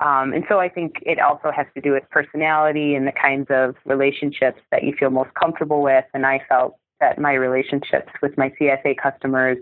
[0.00, 3.48] Um, and so I think it also has to do with personality and the kinds
[3.50, 6.04] of relationships that you feel most comfortable with.
[6.14, 9.58] And I felt that my relationships with my CSA customers,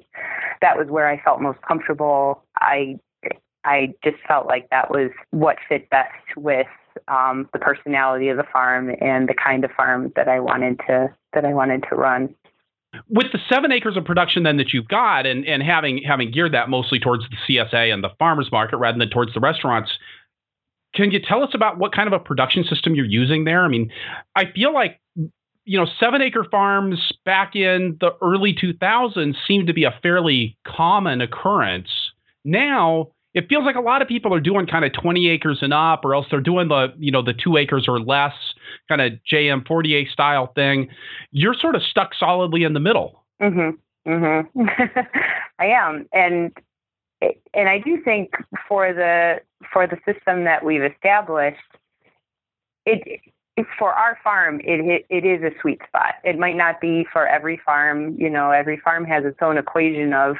[0.61, 2.43] that was where I felt most comfortable.
[2.61, 2.99] I
[3.65, 6.69] I just felt like that was what fit best with
[7.09, 11.09] um, the personality of the farm and the kind of farm that I wanted to
[11.33, 12.35] that I wanted to run.
[13.11, 16.55] With the seven acres of production then that you've got, and, and having having geared
[16.55, 19.91] that mostly towards the CSA and the farmers market rather than towards the restaurants,
[20.95, 23.65] can you tell us about what kind of a production system you're using there?
[23.65, 23.93] I mean,
[24.35, 25.01] I feel like
[25.67, 30.57] you know, seven acre farms back in the early 2000s seemed to be a fairly
[30.65, 32.13] common occurrence.
[32.45, 35.75] Now, it feels like a lot of people are doing kind of 20 acres and
[35.75, 38.33] up, or else they're doing the, you know, the two acres or less
[38.89, 40.89] kind of JM Fortier style thing.
[41.33, 43.25] You're sort of stuck solidly in the middle.
[43.43, 44.11] Mm-hmm.
[44.11, 44.69] Mm-hmm.
[45.59, 46.07] I am.
[46.13, 46.57] And,
[47.53, 48.31] and I do think
[48.69, 49.41] for the,
[49.73, 51.59] for the system that we've established,
[52.87, 53.21] it,
[53.79, 56.17] for our farm, it, it is a sweet spot.
[56.25, 58.17] It might not be for every farm.
[58.19, 60.37] You know, every farm has its own equation of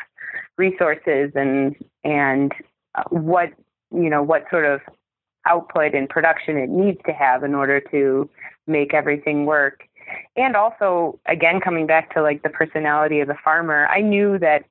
[0.59, 2.53] resources and and
[2.95, 3.53] uh, what
[3.91, 4.81] you know what sort of
[5.47, 8.29] output and production it needs to have in order to
[8.67, 9.89] make everything work.
[10.37, 14.65] And also, again, coming back to like the personality of the farmer, I knew that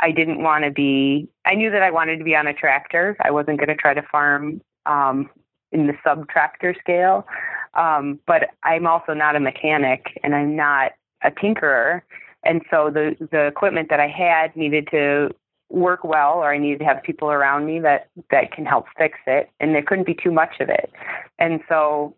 [0.00, 1.28] I didn't want to be.
[1.44, 3.16] I knew that I wanted to be on a tractor.
[3.20, 5.28] I wasn't going to try to farm um,
[5.70, 7.26] in the sub tractor scale.
[7.74, 12.02] Um, but I'm also not a mechanic and I'm not a tinkerer.
[12.42, 15.30] And so the, the equipment that I had needed to
[15.70, 19.18] work well or I needed to have people around me that, that can help fix
[19.26, 19.48] it.
[19.58, 20.92] And there couldn't be too much of it.
[21.38, 22.14] And so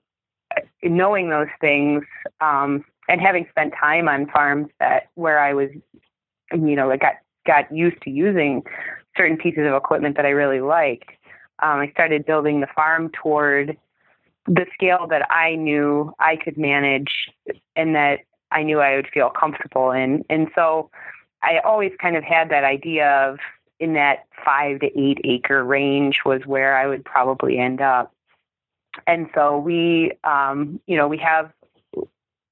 [0.57, 2.05] uh, knowing those things
[2.41, 5.71] um, and having spent time on farms that where I was,
[6.53, 7.15] you know, I got,
[7.47, 8.63] got used to using
[9.17, 11.11] certain pieces of equipment that I really liked,
[11.63, 13.77] um, I started building the farm toward
[14.47, 17.31] the scale that I knew I could manage
[17.77, 20.25] and that I knew I would feel comfortable in.
[20.29, 20.91] And so
[21.43, 23.39] I always kind of had that idea of
[23.81, 28.13] in that five to eight acre range was where I would probably end up.
[29.07, 31.53] And so we, um, you know, we have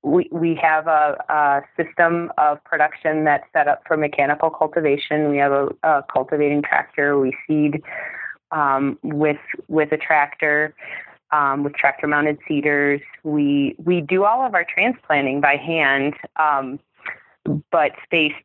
[0.02, 5.30] we we have a, a, system of production that's set up for mechanical cultivation.
[5.30, 7.18] We have a, a cultivating tractor.
[7.18, 7.82] We seed
[8.50, 10.74] um, with with a tractor
[11.32, 13.00] um, with tractor mounted seeders.
[13.24, 16.78] We we do all of our transplanting by hand, um,
[17.70, 18.36] but spaced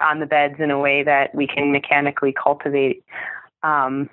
[0.00, 3.04] on the beds in a way that we can mechanically cultivate.
[3.62, 4.10] Um,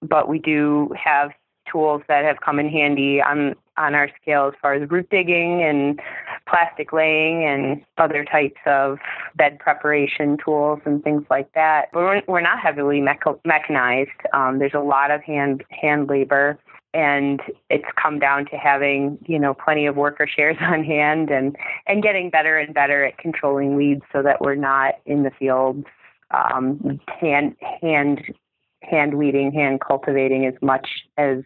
[0.00, 1.32] but we do have
[1.70, 5.62] tools that have come in handy on on our scale as far as root digging
[5.62, 5.98] and
[6.46, 8.98] plastic laying and other types of
[9.34, 11.88] bed preparation tools and things like that.
[11.92, 14.10] But we're, we're not heavily mechanized.
[14.34, 16.58] Um, there's a lot of hand hand labor
[16.94, 21.56] and it's come down to having you know plenty of worker shares on hand and
[21.86, 25.86] and getting better and better at controlling weeds so that we're not in the fields
[26.30, 28.34] um, hand hand
[28.82, 31.42] hand weeding hand cultivating as much as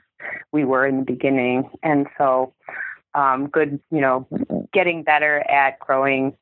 [0.53, 2.53] we were in the beginning and so
[3.15, 4.27] um, good you know
[4.73, 6.37] getting better at growing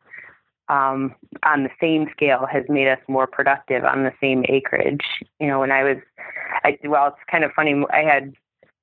[0.68, 5.04] um, on the same scale has made us more productive on the same acreage.
[5.38, 5.98] You know, when I was,
[6.64, 7.84] I, well, it's kind of funny.
[7.90, 8.34] I had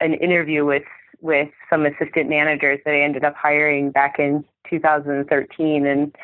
[0.02, 0.84] an interview with
[1.22, 6.16] with some assistant managers that I ended up hiring back in 2013 and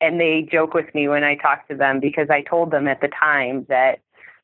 [0.00, 3.00] and they joke with me when I talk to them because I told them at
[3.00, 4.00] the time that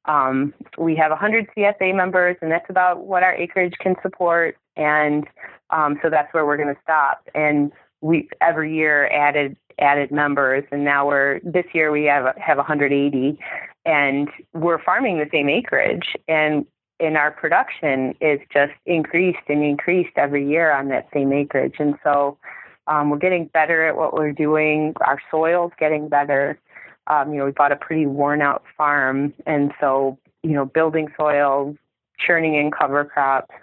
[0.07, 4.57] um, we have 100 CSA members and that's about what our acreage can support.
[4.77, 5.27] And
[5.71, 7.29] um, so that's where we're going to stop.
[7.35, 10.65] And we every year added added members.
[10.73, 13.39] And now we're this year we have have 180
[13.85, 16.17] and we're farming the same acreage.
[16.29, 16.67] And
[16.99, 21.77] in our production is just increased and increased every year on that same acreage.
[21.79, 22.39] And so
[22.87, 24.95] um, we're getting better at what we're doing.
[25.01, 26.59] Our soil's getting better.
[27.07, 29.35] Um, you know, we bought a pretty worn out farm.
[29.47, 31.77] And so, you know, building soil,
[32.19, 33.55] churning in cover crops,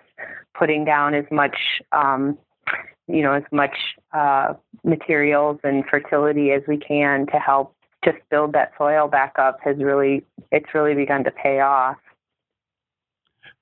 [0.53, 2.37] putting down as much, um,
[3.07, 4.53] you know, as much uh,
[4.83, 9.77] materials and fertility as we can to help just build that soil back up has
[9.77, 11.97] really, it's really begun to pay off.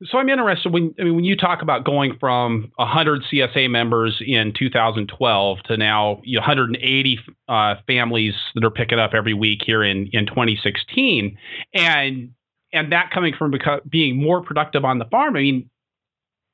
[0.06, 4.22] So I'm interested when I mean when you talk about going from 100 CSA members
[4.26, 10.08] in 2012 to now 180 uh, families that are picking up every week here in
[10.14, 11.36] in 2016,
[11.74, 12.32] and
[12.72, 13.52] and that coming from
[13.89, 15.36] being more productive on the farm.
[15.36, 15.70] I mean,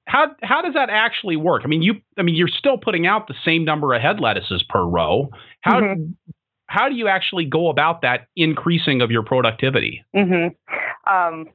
[0.05, 1.63] how how does that actually work?
[1.65, 4.63] I mean, you I mean you're still putting out the same number of head lettuces
[4.63, 5.29] per row.
[5.59, 6.11] How mm-hmm.
[6.67, 10.01] how do you actually go about that increasing of your productivity?
[10.15, 11.13] Mm-hmm.
[11.13, 11.49] Um,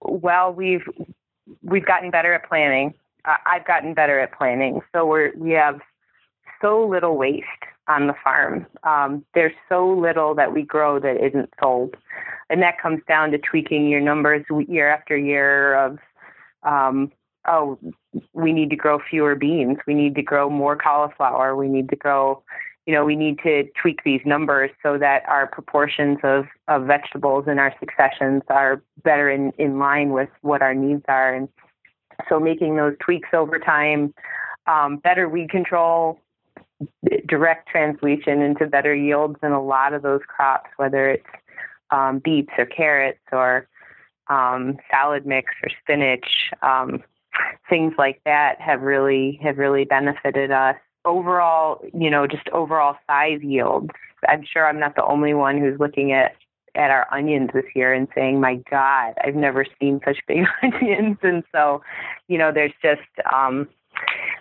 [0.00, 0.82] well, we've
[1.62, 2.94] we've gotten better at planning.
[3.24, 4.80] Uh, I've gotten better at planning.
[4.94, 5.80] So we're we have
[6.60, 7.46] so little waste
[7.88, 8.66] on the farm.
[8.84, 11.96] Um, there's so little that we grow that isn't sold,
[12.48, 15.98] and that comes down to tweaking your numbers year after year of
[16.62, 17.10] um,
[17.46, 17.78] oh,
[18.32, 19.78] we need to grow fewer beans.
[19.86, 21.56] We need to grow more cauliflower.
[21.56, 22.42] We need to grow,
[22.86, 27.46] you know, we need to tweak these numbers so that our proportions of, of vegetables
[27.46, 31.34] in our successions are better in, in line with what our needs are.
[31.34, 31.48] And
[32.28, 34.14] so making those tweaks over time,
[34.66, 36.18] um, better weed control,
[37.26, 41.26] direct translation into better yields in a lot of those crops, whether it's
[41.90, 43.68] um, beets or carrots or
[44.28, 46.50] um, salad mix or spinach.
[46.62, 47.02] Um,
[47.68, 50.76] things like that have really have really benefited us.
[51.04, 53.90] Overall, you know, just overall size yields.
[54.28, 56.36] I'm sure I'm not the only one who's looking at
[56.76, 61.18] at our onions this year and saying, "My God, I've never seen such big onions."
[61.22, 61.82] And so,
[62.28, 63.00] you know, there's just
[63.32, 63.68] um,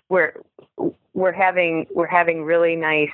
[0.09, 0.33] we're
[1.13, 3.09] we're having we're having really nice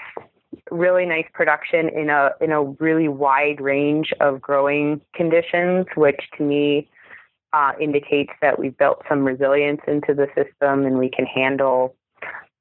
[0.71, 6.43] really nice production in a in a really wide range of growing conditions, which to
[6.43, 6.89] me
[7.53, 11.95] uh, indicates that we've built some resilience into the system and we can handle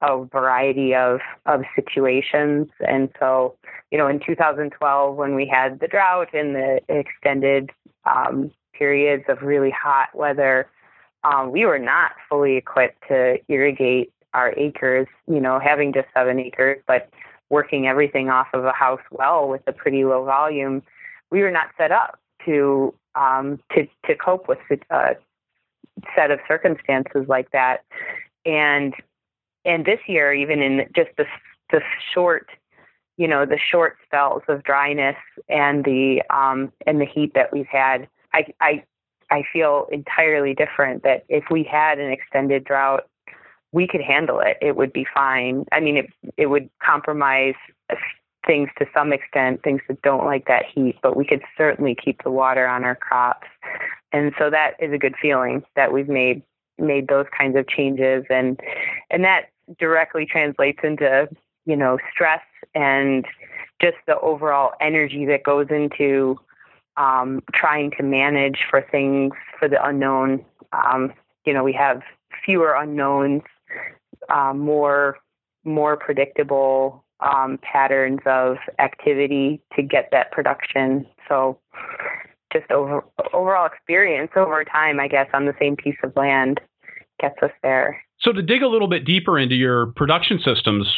[0.07, 2.69] a variety of, of situations.
[2.87, 3.57] And so,
[3.91, 7.71] you know, in 2012, when we had the drought and the extended
[8.05, 10.69] um, periods of really hot weather,
[11.25, 16.39] um, we were not fully equipped to irrigate our acres, you know, having just seven
[16.39, 17.09] acres, but
[17.51, 20.83] working everything off of a house well with a pretty low volume,
[21.31, 24.59] we were not set up to um, to to cope with
[24.91, 25.17] a
[26.15, 27.85] set of circumstances like that.
[28.45, 28.95] And
[29.65, 31.27] and this year, even in just the
[31.71, 31.81] the
[32.13, 32.51] short,
[33.17, 35.17] you know, the short spells of dryness
[35.49, 38.85] and the um, and the heat that we've had, I I
[39.31, 41.03] I feel entirely different.
[41.03, 43.09] That if we had an extended drought,
[43.73, 44.59] we could handle it.
[44.61, 45.65] It would be fine.
[45.73, 47.55] I mean, it it would compromise
[48.47, 52.23] things to some extent, things that don't like that heat, but we could certainly keep
[52.23, 53.49] the water on our crops.
[54.13, 56.43] And so that is a good feeling that we've made
[56.77, 58.61] made those kinds of changes and
[59.09, 61.29] and that directly translates into,
[61.67, 62.43] you know, stress
[62.75, 63.27] and
[63.81, 66.39] just the overall energy that goes into
[66.97, 70.45] um, trying to manage for things for the unknown.
[70.73, 71.13] Um,
[71.45, 72.03] you know, we have
[72.45, 73.43] fewer unknowns,
[74.29, 75.19] uh, more
[75.65, 81.07] more predictable um, patterns of activity to get that production.
[81.29, 81.59] So
[82.53, 86.61] just over overall experience over time, I guess, on the same piece of land
[87.21, 88.04] gets us there.
[88.21, 90.93] So to dig a little bit deeper into your production systems,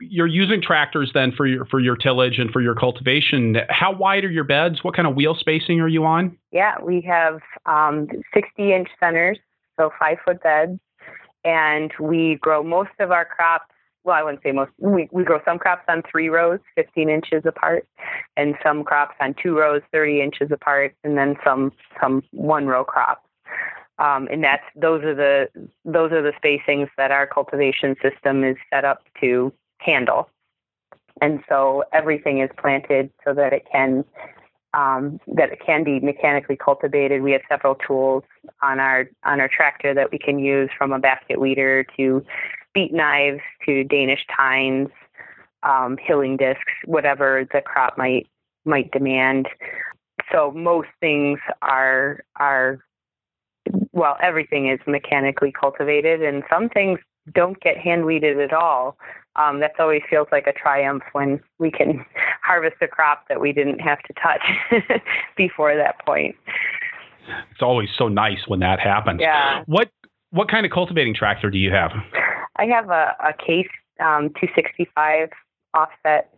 [0.00, 3.56] you're using tractors then for your for your tillage and for your cultivation.
[3.68, 4.84] How wide are your beds?
[4.84, 6.36] What kind of wheel spacing are you on?
[6.52, 9.38] Yeah, we have um, 60 inch centers,
[9.78, 10.78] so five foot beds,
[11.44, 13.66] and we grow most of our crops
[14.04, 14.70] well, I wouldn't say most.
[14.78, 17.86] We, we grow some crops on three rows, 15 inches apart,
[18.36, 22.84] and some crops on two rows, 30 inches apart, and then some some one row
[22.84, 23.20] crops.
[24.00, 25.48] Um, and that's those are the
[25.84, 30.28] those are the spacings that our cultivation system is set up to handle.
[31.20, 34.04] And so everything is planted so that it can
[34.72, 37.22] um, that it can be mechanically cultivated.
[37.22, 38.24] We have several tools
[38.62, 42.24] on our on our tractor that we can use, from a basket weeder to
[42.72, 44.88] beet knives to Danish tines,
[45.62, 48.28] um, hilling discs, whatever the crop might
[48.64, 49.48] might demand.
[50.32, 52.78] So most things are are
[53.92, 56.98] well, everything is mechanically cultivated, and some things
[57.34, 58.96] don't get hand weeded at all.
[59.36, 62.04] Um, that always feels like a triumph when we can
[62.42, 65.02] harvest a crop that we didn't have to touch
[65.36, 66.36] before that point.
[67.52, 69.20] It's always so nice when that happens.
[69.20, 69.62] Yeah.
[69.66, 69.90] What
[70.30, 71.92] what kind of cultivating tractor do you have?
[72.56, 73.68] I have a, a case
[74.00, 75.30] um, 265
[75.74, 76.32] offset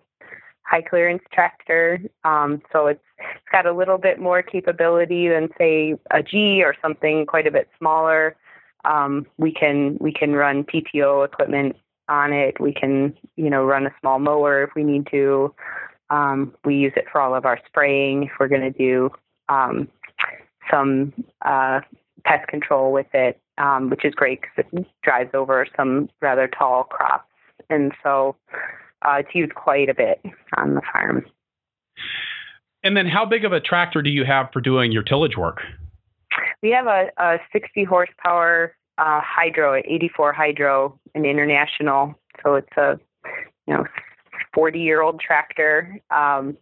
[0.65, 2.01] high clearance tractor.
[2.25, 6.75] Um, so it's, it's got a little bit more capability than say a G or
[6.83, 8.37] something quite a bit smaller.
[8.85, 11.77] Um, we can we can run PTO equipment
[12.09, 12.61] on it.
[12.61, 15.55] We can you know run a small mower if we need to.
[16.11, 19.11] Um, we use it for all of our spraying if we're going to do
[19.49, 19.89] um,
[20.71, 21.81] some uh,
[22.25, 26.85] pest control with it um, which is great because it drives over some rather tall
[26.85, 27.29] crops.
[27.71, 28.37] And so
[29.05, 30.21] uh, it's used quite a bit
[30.57, 31.25] on the farm.
[32.83, 35.63] And then, how big of a tractor do you have for doing your tillage work?
[36.63, 42.15] We have a, a 60 horsepower uh, hydro, 84 hydro, an international.
[42.43, 42.99] So it's a
[43.67, 43.85] you know
[44.55, 46.01] 40 year old tractor.
[46.11, 46.57] Um,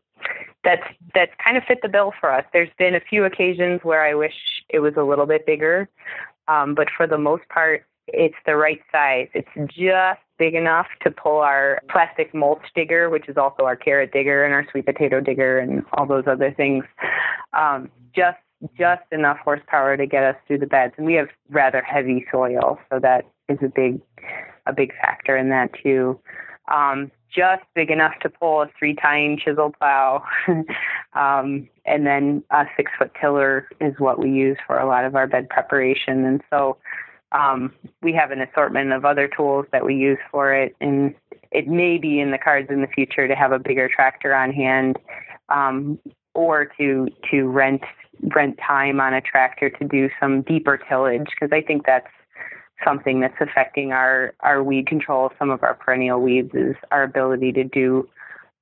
[0.63, 0.83] that's
[1.15, 2.45] that's kind of fit the bill for us.
[2.53, 4.35] There's been a few occasions where I wish
[4.69, 5.89] it was a little bit bigger.
[6.49, 9.29] Um, but for the most part, it's the right size.
[9.35, 14.11] It's just big enough to pull our plastic mulch digger, which is also our carrot
[14.11, 16.83] digger and our sweet potato digger and all those other things.
[17.53, 18.39] Um, just
[18.77, 20.95] just enough horsepower to get us through the beds.
[20.97, 24.01] And we have rather heavy soil, so that is a big
[24.67, 26.19] a big factor in that too.
[26.73, 30.25] Um, just big enough to pull a three tine chisel plow.
[31.13, 35.15] um, and then a six foot tiller is what we use for a lot of
[35.15, 36.25] our bed preparation.
[36.25, 36.79] And so
[37.33, 37.73] um,
[38.03, 40.75] we have an assortment of other tools that we use for it.
[40.81, 41.15] And
[41.53, 44.53] it may be in the cards in the future to have a bigger tractor on
[44.53, 44.99] hand
[45.49, 45.99] um,
[46.35, 47.83] or to, to rent
[48.35, 52.11] rent time on a tractor to do some deeper tillage because I think that's
[52.85, 55.33] something that's affecting our, our weed control.
[55.39, 58.09] Some of our perennial weeds is our ability to do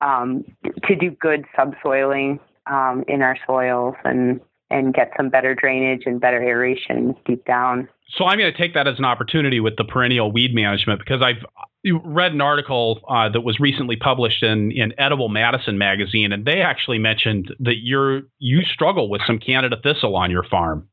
[0.01, 0.45] um,
[0.85, 4.41] to do good subsoiling um, in our soils and
[4.71, 7.89] and get some better drainage and better aeration deep down.
[8.11, 11.23] So I'm going to take that as an opportunity with the perennial weed management because
[11.23, 11.45] I've
[12.05, 16.61] read an article uh, that was recently published in, in Edible Madison magazine, and they
[16.61, 20.89] actually mentioned that you're you struggle with some Canada thistle on your farm.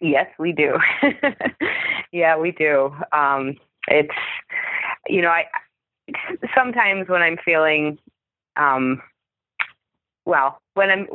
[0.00, 0.78] Yes, we do.
[2.12, 2.94] yeah, we do.
[3.12, 3.56] Um,
[3.88, 4.14] it's
[5.08, 5.44] you know, I
[6.54, 7.98] sometimes when I'm feeling
[8.56, 9.02] um,
[10.26, 11.06] well, when I'm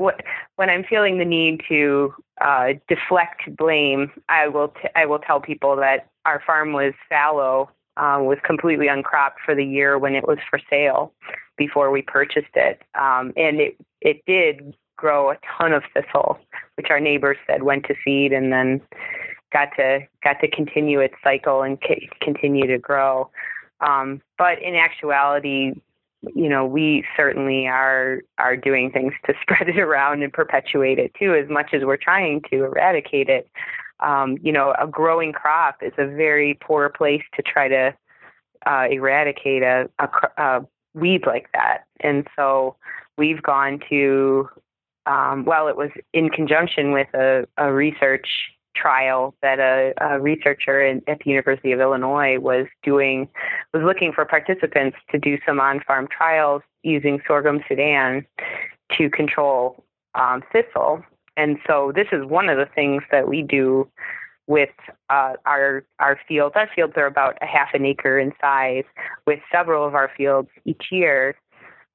[0.56, 5.40] when I'm feeling the need to uh, deflect blame, I will t- I will tell
[5.40, 10.28] people that our farm was fallow, uh, was completely uncropped for the year when it
[10.28, 11.14] was for sale
[11.58, 16.40] before we purchased it, um, and it it did grow a ton of thistle,
[16.76, 18.82] which our neighbors said went to seed and then
[19.52, 23.30] got to got to continue its cycle and c- continue to grow.
[23.82, 25.74] Um, but in actuality,
[26.36, 31.14] you know, we certainly are are doing things to spread it around and perpetuate it
[31.14, 33.50] too, as much as we're trying to eradicate it.
[34.00, 37.96] Um, you know, a growing crop is a very poor place to try to
[38.66, 42.76] uh, eradicate a, a, a weed like that, and so
[43.18, 44.50] we've gone to
[45.06, 50.82] um, well, it was in conjunction with a, a research trial that a, a researcher
[50.82, 53.28] in, at the University of Illinois was doing,
[53.74, 58.26] was looking for participants to do some on-farm trials using sorghum sudan
[58.98, 59.84] to control
[60.16, 61.04] um, thistle.
[61.38, 63.90] And so this is one of the things that we do
[64.48, 64.70] with
[65.10, 66.56] uh, our our fields.
[66.56, 68.84] Our fields are about a half an acre in size,
[69.26, 71.36] with several of our fields each year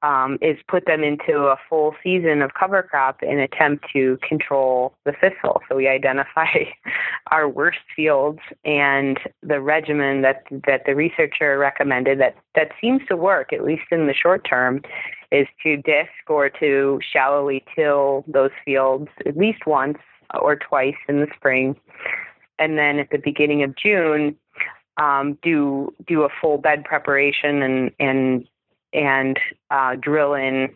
[0.06, 4.94] um, is put them into a full season of cover crop in attempt to control
[5.04, 5.60] the thistle.
[5.68, 6.46] So we identify
[7.32, 13.16] our worst fields and the regimen that that the researcher recommended that that seems to
[13.16, 14.80] work at least in the short term
[15.32, 19.98] is to disc or to shallowly till those fields at least once
[20.40, 21.74] or twice in the spring,
[22.60, 24.36] and then at the beginning of June.
[24.98, 28.48] Um, do do a full bed preparation and and
[28.96, 29.38] and
[29.70, 30.74] uh, drill in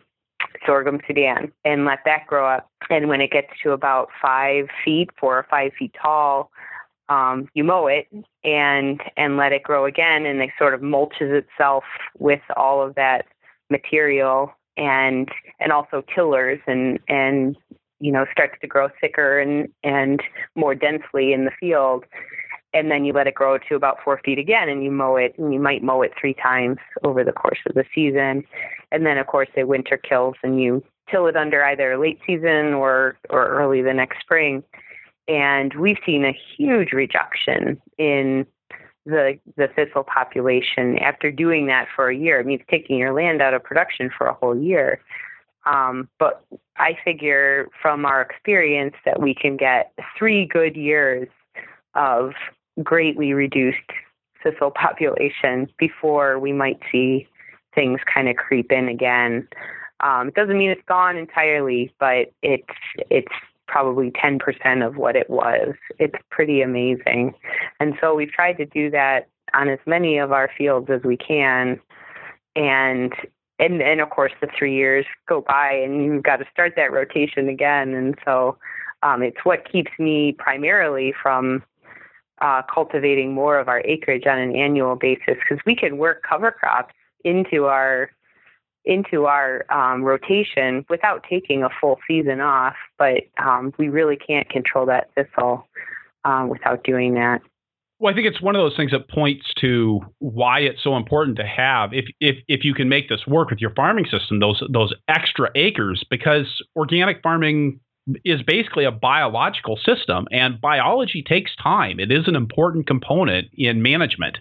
[0.65, 2.69] sorghum sudan and let that grow up.
[2.89, 6.51] And when it gets to about five feet, four or five feet tall,
[7.09, 8.07] um, you mow it
[8.43, 11.83] and and let it grow again, and it sort of mulches itself
[12.17, 13.25] with all of that
[13.69, 17.57] material and and also tillers and and
[17.99, 20.21] you know starts to grow thicker and and
[20.55, 22.05] more densely in the field
[22.73, 25.37] and then you let it grow to about four feet again and you mow it
[25.37, 28.43] and you might mow it three times over the course of the season
[28.91, 32.73] and then of course the winter kills and you till it under either late season
[32.73, 34.63] or or early the next spring
[35.27, 38.45] and we've seen a huge reduction in
[39.05, 42.39] the the thistle population after doing that for a year.
[42.39, 45.01] It means taking your land out of production for a whole year.
[45.65, 46.43] Um, but
[46.77, 51.27] I figure from our experience that we can get three good years
[51.93, 52.33] of
[52.83, 53.79] greatly reduced
[54.43, 57.27] thistle population before we might see
[57.73, 59.47] things kind of creep in again.
[59.99, 62.73] Um, it doesn't mean it's gone entirely, but it's
[63.09, 63.31] it's
[63.67, 65.75] probably 10% of what it was.
[65.97, 67.33] It's pretty amazing.
[67.79, 71.15] And so we've tried to do that on as many of our fields as we
[71.15, 71.79] can.
[72.55, 73.13] And
[73.59, 76.91] and and of course the three years go by and you've got to start that
[76.91, 77.93] rotation again.
[77.93, 78.57] And so
[79.03, 81.63] um, it's what keeps me primarily from
[82.41, 86.51] uh, cultivating more of our acreage on an annual basis because we can work cover
[86.51, 88.11] crops into our
[88.83, 94.49] into our um, rotation without taking a full season off, but um, we really can't
[94.49, 95.67] control that thistle
[96.25, 97.41] um, without doing that.
[97.99, 101.37] Well, I think it's one of those things that points to why it's so important
[101.37, 104.63] to have, if if if you can make this work with your farming system, those
[104.69, 107.79] those extra acres, because organic farming
[108.25, 111.99] is basically a biological system, and biology takes time.
[111.99, 114.39] It is an important component in management.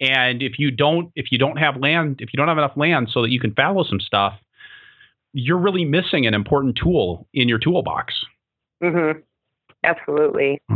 [0.00, 3.08] And if you don't if you don't have land, if you don't have enough land
[3.10, 4.34] so that you can fallow some stuff,
[5.32, 8.14] you're really missing an important tool in your toolbox.
[8.82, 9.20] Mm-hmm.
[9.84, 10.60] Absolutely.
[10.68, 10.74] Hmm.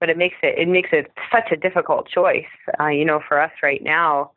[0.00, 2.46] But it makes it it makes it such a difficult choice.
[2.80, 4.32] Uh, you know, for us right now,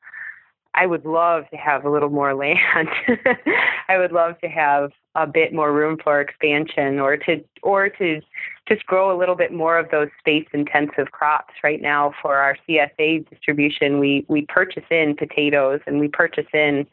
[0.74, 2.90] I would love to have a little more land.
[3.90, 8.22] I would love to have a bit more room for expansion or to or to
[8.68, 11.54] just grow a little bit more of those space intensive crops.
[11.64, 16.88] Right now for our CSA distribution, we we purchase in potatoes and we purchase in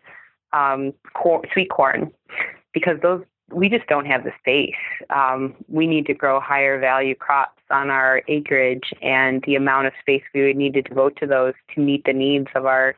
[0.53, 2.11] um, corn, sweet corn
[2.73, 4.75] because those we just don't have the space.
[5.11, 9.93] Um, we need to grow higher value crops on our acreage, and the amount of
[10.01, 12.97] space we would need to devote to those to meet the needs of our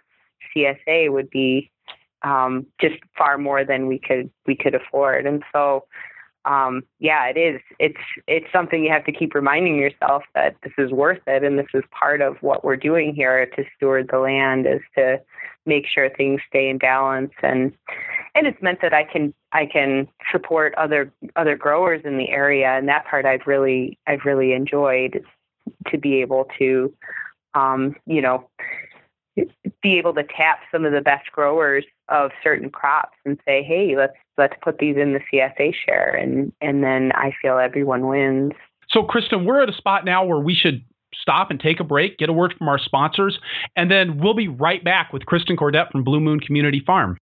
[0.55, 1.71] CSA would be
[2.23, 5.27] um, just far more than we could we could afford.
[5.27, 5.87] And so,
[6.45, 7.61] um, yeah, it is.
[7.79, 11.59] It's it's something you have to keep reminding yourself that this is worth it, and
[11.59, 15.21] this is part of what we're doing here to steward the land is to
[15.67, 17.73] make sure things stay in balance and
[18.35, 22.69] and it's meant that I can I can support other other growers in the area
[22.69, 25.25] and that part I've really I've really enjoyed
[25.89, 26.93] to be able to
[27.55, 28.49] um, you know
[29.83, 33.97] be able to tap some of the best growers of certain crops and say, hey,
[33.97, 38.53] let's let's put these in the CSA share, and and then I feel everyone wins.
[38.89, 40.83] So, Kristen, we're at a spot now where we should
[41.15, 43.39] stop and take a break, get a word from our sponsors,
[43.77, 47.19] and then we'll be right back with Kristen Kordet from Blue Moon Community Farm.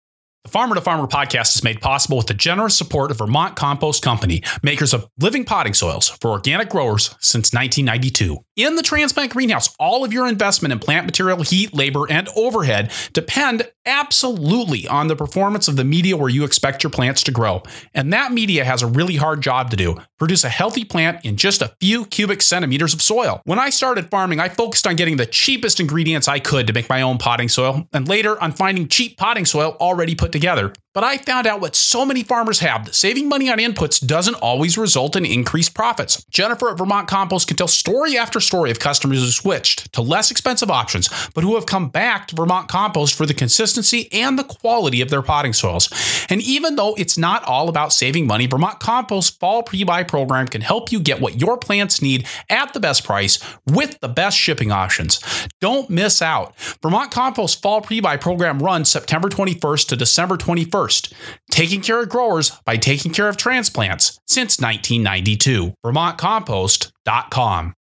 [0.44, 4.02] The Farmer to Farmer podcast is made possible with the generous support of Vermont Compost
[4.02, 8.38] Company, makers of living potting soils for organic growers since 1992.
[8.56, 12.90] In the transplant greenhouse, all of your investment in plant material, heat, labor, and overhead
[13.12, 17.62] depend absolutely on the performance of the media where you expect your plants to grow.
[17.94, 21.36] And that media has a really hard job to do produce a healthy plant in
[21.36, 23.40] just a few cubic centimeters of soil.
[23.44, 26.88] When I started farming, I focused on getting the cheapest ingredients I could to make
[26.88, 30.72] my own potting soil, and later on finding cheap potting soil already put together.
[30.94, 34.34] But I found out what so many farmers have that saving money on inputs doesn't
[34.34, 36.22] always result in increased profits.
[36.26, 40.30] Jennifer at Vermont Compost can tell story after story of customers who switched to less
[40.30, 44.44] expensive options, but who have come back to Vermont Compost for the consistency and the
[44.44, 45.88] quality of their potting soils.
[46.28, 50.60] And even though it's not all about saving money, Vermont Compost Fall Pre-Buy program can
[50.60, 54.70] help you get what your plants need at the best price with the best shipping
[54.70, 55.20] options.
[55.58, 56.54] Don't miss out.
[56.82, 61.14] Vermont Compost Fall Pre-Buy program runs September 21st to December 21st first,
[61.50, 65.74] taking care of growers by taking care of transplants since 1992.
[65.84, 67.74] VermontCompost.com.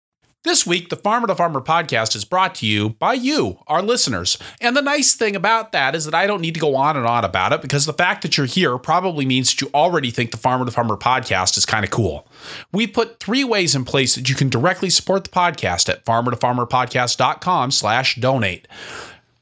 [0.43, 4.39] This week, the Farmer to Farmer podcast is brought to you by you, our listeners.
[4.59, 7.05] And the nice thing about that is that I don't need to go on and
[7.05, 10.31] on about it because the fact that you're here probably means that you already think
[10.31, 12.27] the Farmer to Farmer podcast is kind of cool.
[12.71, 17.69] We put three ways in place that you can directly support the podcast at farmertofarmerpodcast.com
[17.69, 18.67] slash donate.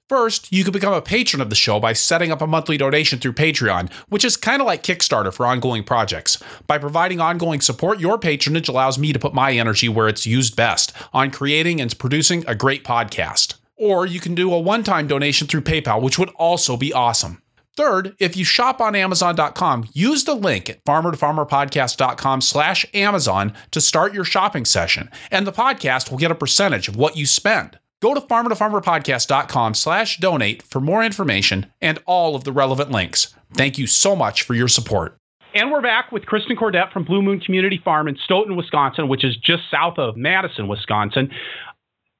[0.09, 3.19] First, you can become a patron of the show by setting up a monthly donation
[3.19, 6.41] through Patreon, which is kind of like Kickstarter for ongoing projects.
[6.65, 10.55] By providing ongoing support, your patronage allows me to put my energy where it's used
[10.55, 13.59] best on creating and producing a great podcast.
[13.75, 17.43] Or you can do a one time donation through PayPal, which would also be awesome.
[17.77, 24.15] Third, if you shop on Amazon.com, use the link at farmertofarmerpodcast.com slash Amazon to start
[24.15, 27.77] your shopping session, and the podcast will get a percentage of what you spend.
[28.01, 33.35] Go to farmer-to-farmerpodcast.com slash donate for more information and all of the relevant links.
[33.55, 35.17] Thank you so much for your support.
[35.53, 39.25] And we're back with Kristen Kordet from Blue Moon Community Farm in Stoughton, Wisconsin, which
[39.25, 41.31] is just south of Madison, Wisconsin.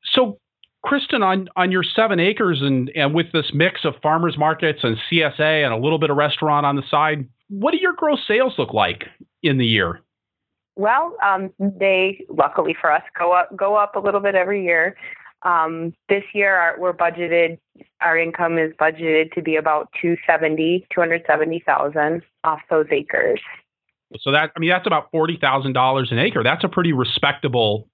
[0.03, 0.39] So,
[0.83, 4.97] Kristen, on, on your seven acres and, and with this mix of farmers markets and
[5.09, 8.53] CSA and a little bit of restaurant on the side, what do your gross sales
[8.57, 9.05] look like
[9.43, 10.01] in the year?
[10.75, 14.95] Well, um, they luckily for us go up go up a little bit every year.
[15.43, 17.59] Um, this year, our, we're budgeted.
[18.01, 23.39] Our income is budgeted to be about 270, 270,000 off those acres.
[24.17, 26.43] So that I mean that's about forty thousand dollars an acre.
[26.43, 27.87] That's a pretty respectable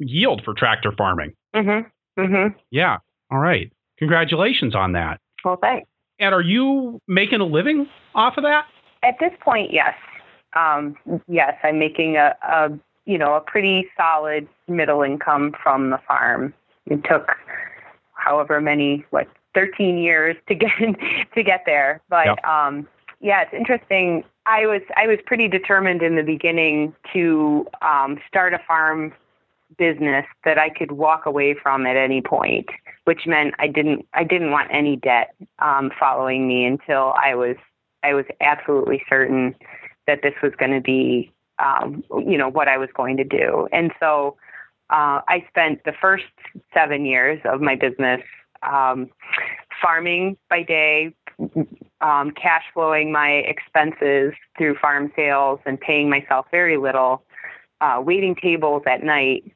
[0.00, 1.34] yield for tractor farming.
[1.54, 2.20] Mm-hmm.
[2.20, 2.58] Mm-hmm.
[2.70, 2.98] Yeah.
[3.30, 3.72] All right.
[3.98, 5.20] Congratulations on that.
[5.44, 5.88] Well, thanks.
[6.18, 8.66] And are you making a living off of that?
[9.02, 9.94] At this point, yes.
[10.54, 10.96] Um,
[11.28, 12.70] yes, I'm making a, a
[13.04, 16.52] you know a pretty solid middle income from the farm
[16.86, 17.36] it took
[18.14, 20.70] however many what 13 years to get
[21.34, 22.44] to get there but yep.
[22.44, 22.86] um
[23.20, 28.54] yeah it's interesting i was i was pretty determined in the beginning to um start
[28.54, 29.12] a farm
[29.78, 32.68] business that i could walk away from at any point
[33.04, 37.56] which meant i didn't i didn't want any debt um following me until i was
[38.02, 39.54] i was absolutely certain
[40.06, 43.68] that this was going to be um, you know, what I was going to do.
[43.72, 44.36] And so
[44.92, 46.26] uh, I spent the first
[46.74, 48.20] seven years of my business
[48.62, 49.08] um,
[49.80, 51.14] farming by day,
[52.02, 57.24] um, cash flowing my expenses through farm sales and paying myself very little,
[57.80, 59.50] uh, waiting tables at night,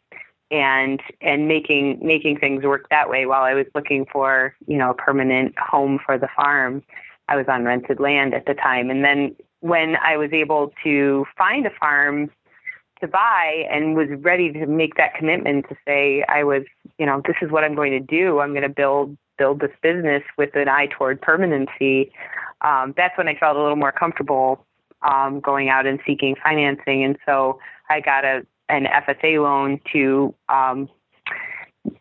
[0.51, 4.91] and and making making things work that way while I was looking for you know
[4.91, 6.83] a permanent home for the farm.
[7.29, 11.27] I was on rented land at the time, and then when I was able to
[11.37, 12.31] find a farm
[13.01, 16.63] to buy and was ready to make that commitment to say I was
[16.99, 18.41] you know this is what I'm going to do.
[18.41, 22.11] I'm going to build build this business with an eye toward permanency.
[22.63, 24.65] Um, that's when I felt a little more comfortable
[25.03, 30.35] um, going out and seeking financing, and so I got a an FSA loan to
[30.49, 30.89] um,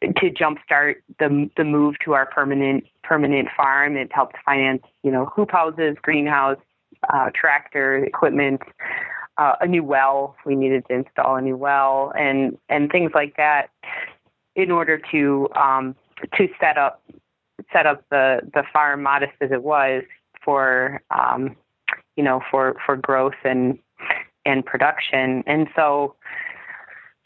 [0.02, 3.98] to jumpstart the the move to our permanent permanent farm.
[3.98, 6.58] It helped finance, you know, hoop houses, greenhouse,
[7.14, 8.62] uh, tractor equipment,
[9.38, 10.36] uh, a new well.
[10.46, 13.70] We needed to install a new well, and and things like that,
[14.56, 15.96] in order to um,
[16.38, 17.02] to set up
[17.72, 20.04] set up the the farm, modest as it was,
[20.44, 21.56] for um,
[22.16, 23.80] you know for for growth and
[24.46, 25.44] and production.
[25.48, 26.16] And so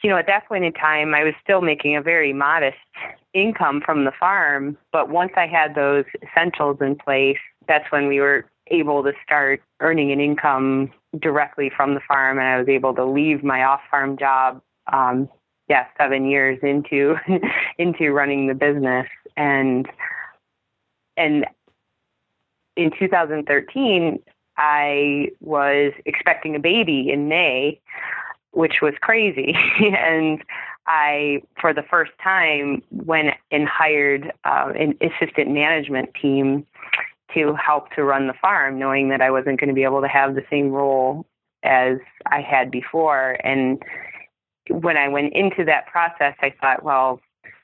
[0.01, 2.77] you know, at that point in time, I was still making a very modest
[3.33, 4.77] income from the farm.
[4.91, 7.37] But once I had those essentials in place,
[7.67, 12.37] that's when we were able to start earning an income directly from the farm.
[12.37, 14.61] And I was able to leave my off farm job,
[14.91, 15.29] um,
[15.67, 17.17] yeah, seven years into,
[17.77, 19.07] into running the business.
[19.37, 19.87] And,
[21.17, 21.45] and
[22.75, 24.19] in 2013,
[24.57, 27.79] I was expecting a baby in May
[28.51, 29.55] which was crazy.
[29.79, 30.43] and
[30.87, 36.65] I, for the first time, went and hired uh, an assistant management team
[37.33, 40.07] to help to run the farm, knowing that I wasn't going to be able to
[40.07, 41.25] have the same role
[41.63, 43.37] as I had before.
[43.43, 43.81] And
[44.69, 47.21] when I went into that process, I thought, well,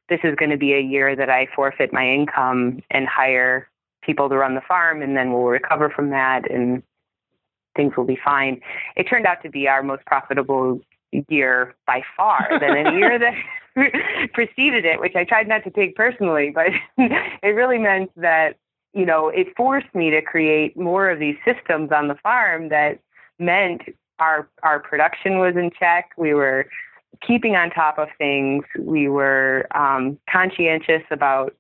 [0.10, 3.70] this is going to be a year that I forfeit my income and hire
[4.04, 6.50] people to run the farm, and then we'll recover from that.
[6.50, 6.84] And
[7.76, 8.62] things will be fine.
[8.96, 10.80] It turned out to be our most profitable
[11.30, 13.34] year by far than any year that
[14.34, 18.58] preceded it, which I tried not to take personally, but it really meant that,
[18.96, 23.00] you know, it forced me to create more of these systems on the farm that
[23.38, 23.82] meant
[24.20, 26.12] our our production was in check.
[26.18, 26.68] We were
[27.22, 28.64] keeping on top of things.
[28.80, 31.54] We were um, conscientious about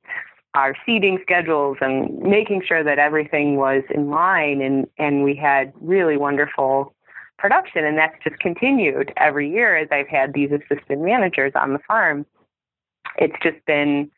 [0.53, 5.73] our seeding schedules and making sure that everything was in line and, and we had
[5.81, 6.93] really wonderful
[7.37, 11.79] production and that's just continued every year as I've had these assistant managers on the
[11.79, 12.25] farm.
[13.17, 14.09] It's just been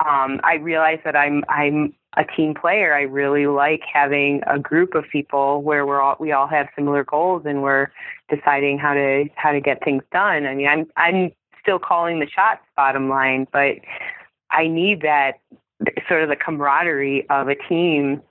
[0.00, 2.94] um, I realize that I'm I'm a team player.
[2.94, 7.04] I really like having a group of people where we're all we all have similar
[7.04, 7.88] goals and we're
[8.28, 10.46] deciding how to how to get things done.
[10.46, 13.76] I mean, I'm I'm still calling the shots bottom line, but
[14.50, 15.40] I need that
[16.08, 18.22] sort of the camaraderie of a team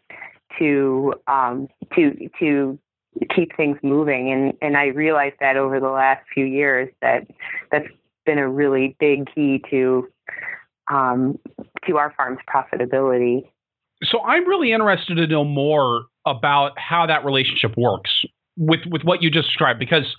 [0.57, 2.79] to um, to to
[3.29, 4.31] keep things moving.
[4.31, 7.27] And and I realized that over the last few years that
[7.71, 7.87] that's
[8.25, 10.07] been a really big key to
[10.89, 11.39] um,
[11.85, 13.49] to our farm's profitability.
[14.03, 18.23] So I'm really interested to know more about how that relationship works
[18.57, 20.15] with with what you just described because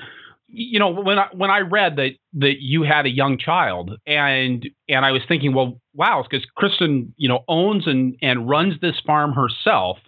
[0.49, 4.67] you know when I when I read that that you had a young child and
[4.89, 8.99] and I was thinking well wow because Kristen you know owns and and runs this
[9.07, 9.99] farm herself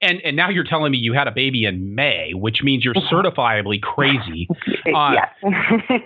[0.00, 2.94] and and now you're telling me you had a baby in May which means you're
[2.94, 3.14] mm-hmm.
[3.14, 4.48] certifiably crazy
[4.94, 5.16] uh,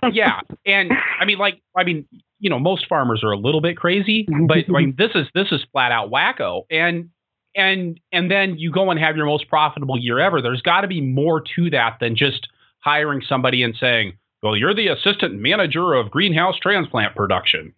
[0.13, 2.07] yeah and I mean like I mean
[2.41, 5.53] you know most farmers are a little bit crazy but I mean this is this
[5.53, 7.11] is flat out wacko and
[7.55, 10.89] and and then you go and have your most profitable year ever there's got to
[10.89, 12.49] be more to that than just
[12.85, 17.73] hiring somebody and saying, well, you're the assistant manager of greenhouse transplant production.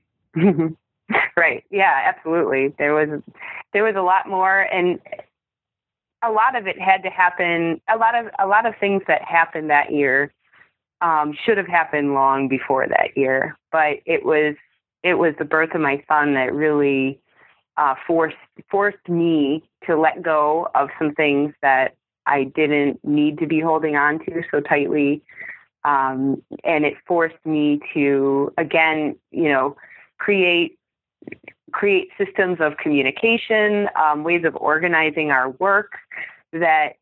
[1.37, 1.64] right.
[1.70, 2.74] Yeah, absolutely.
[2.77, 3.22] There was
[3.72, 4.99] there was a lot more and
[6.22, 9.22] a lot of it had to happen a lot of a lot of things that
[9.22, 10.33] happened that year
[11.01, 13.57] um, should have happened long before that year.
[13.70, 14.57] But it was
[15.05, 17.20] it was the birth of my son that really
[17.77, 18.37] uh, forced
[18.70, 21.95] forced me to let go of some things that
[22.27, 25.22] I didn't need to be holding on to so tightly.
[25.85, 29.77] Um, and it forced me to, again, you know,
[30.18, 30.79] create
[31.72, 35.99] create systems of communication, um, ways of organizing our work
[36.53, 36.95] that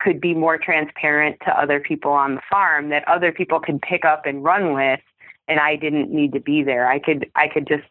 [0.00, 4.04] could be more transparent to other people on the farm that other people could pick
[4.04, 5.00] up and run with
[5.50, 6.88] and I didn't need to be there.
[6.88, 7.88] I could I could just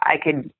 [0.00, 0.50] I could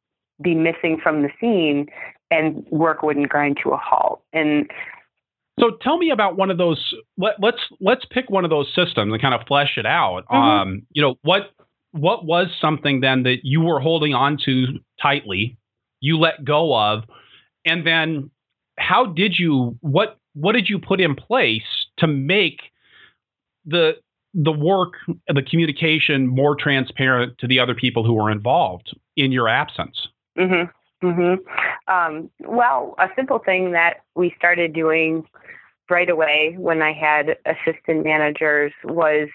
[0.42, 1.88] be missing from the scene
[2.30, 4.22] and work wouldn't grind to a halt.
[4.32, 4.70] And
[5.58, 6.94] So tell me about one of those.
[7.16, 10.24] Let, let's let's pick one of those systems and kind of flesh it out.
[10.26, 10.36] Mm-hmm.
[10.36, 11.50] Um, you know what
[11.92, 14.66] what was something then that you were holding on to
[15.00, 15.56] tightly,
[16.00, 17.04] you let go of,
[17.64, 18.30] and then
[18.78, 22.60] how did you what what did you put in place to make
[23.64, 23.96] the
[24.34, 24.94] the work
[25.28, 30.08] the communication more transparent to the other people who were involved in your absence?
[30.36, 31.06] Mm-hmm.
[31.06, 31.92] Mm-hmm.
[31.92, 35.26] Um, well, a simple thing that we started doing
[35.90, 39.28] right away when I had assistant managers was,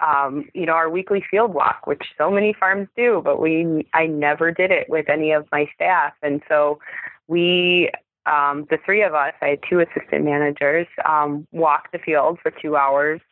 [0.00, 4.06] um, you know, our weekly field walk, which so many farms do, but we I
[4.06, 6.78] never did it with any of my staff, and so
[7.26, 7.90] we.
[8.26, 12.50] Um, the three of us, I had two assistant managers, um, walk the field for
[12.50, 13.22] two hours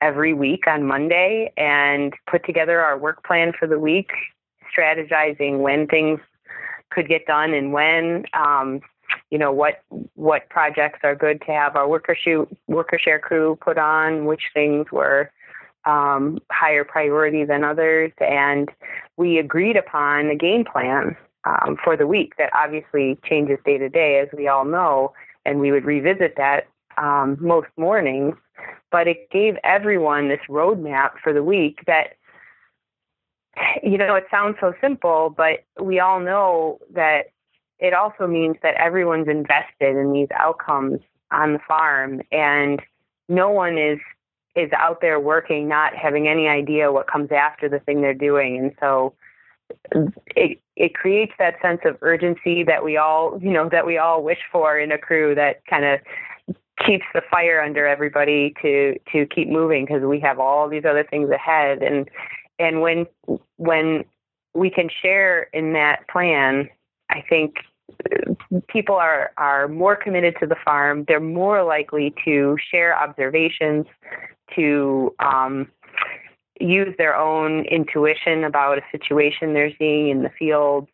[0.00, 4.10] every week on Monday and put together our work plan for the week,
[4.74, 6.18] strategizing when things
[6.94, 8.24] could get done and when.
[8.32, 8.80] Um,
[9.30, 9.82] you know what
[10.14, 14.50] what projects are good to have our worker shoot worker share crew put on, which
[14.54, 15.30] things were
[15.84, 18.70] um, higher priority than others, and
[19.16, 23.88] we agreed upon a game plan um, for the week that obviously changes day to
[23.88, 25.12] day, as we all know,
[25.44, 26.68] and we would revisit that
[26.98, 28.36] um, most mornings.
[28.90, 32.14] But it gave everyone this roadmap for the week that
[33.82, 37.26] you know, it sounds so simple, but we all know that
[37.78, 41.00] it also means that everyone's invested in these outcomes
[41.30, 42.80] on the farm and
[43.28, 43.98] no one is
[44.54, 48.58] is out there working not having any idea what comes after the thing they're doing.
[48.58, 49.14] And so
[50.36, 54.22] it it creates that sense of urgency that we all you know that we all
[54.22, 56.00] wish for in a crew that kind of
[56.84, 61.04] keeps the fire under everybody to to keep moving because we have all these other
[61.04, 61.82] things ahead.
[61.82, 62.08] And
[62.58, 63.06] and when
[63.56, 64.04] when
[64.54, 66.68] we can share in that plan,
[67.08, 67.56] I think
[68.68, 71.04] people are are more committed to the farm.
[71.06, 73.86] They're more likely to share observations,
[74.54, 75.70] to um,
[76.60, 80.88] use their own intuition about a situation they're seeing in the field.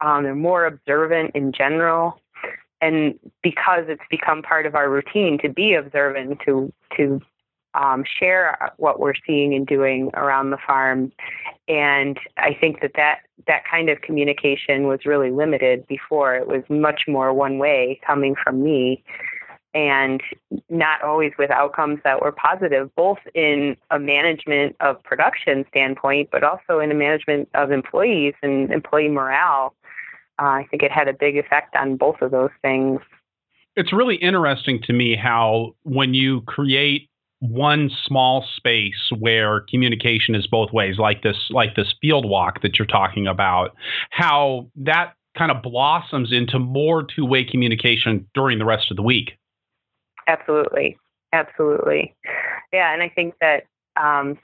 [0.00, 2.20] Um, they're more observant in general,
[2.80, 7.20] and because it's become part of our routine to be observant, to to
[7.78, 11.12] um, share what we're seeing and doing around the farm.
[11.68, 16.34] And I think that, that that kind of communication was really limited before.
[16.34, 19.02] It was much more one way coming from me
[19.74, 20.20] and
[20.68, 26.42] not always with outcomes that were positive, both in a management of production standpoint, but
[26.42, 29.74] also in a management of employees and employee morale.
[30.40, 33.00] Uh, I think it had a big effect on both of those things.
[33.76, 37.08] It's really interesting to me how when you create
[37.40, 42.78] one small space where communication is both ways, like this, like this field walk that
[42.78, 43.74] you're talking about,
[44.10, 49.38] how that kind of blossoms into more two-way communication during the rest of the week.
[50.26, 50.98] Absolutely,
[51.32, 52.14] absolutely,
[52.72, 53.64] yeah, and I think that
[53.96, 54.38] um,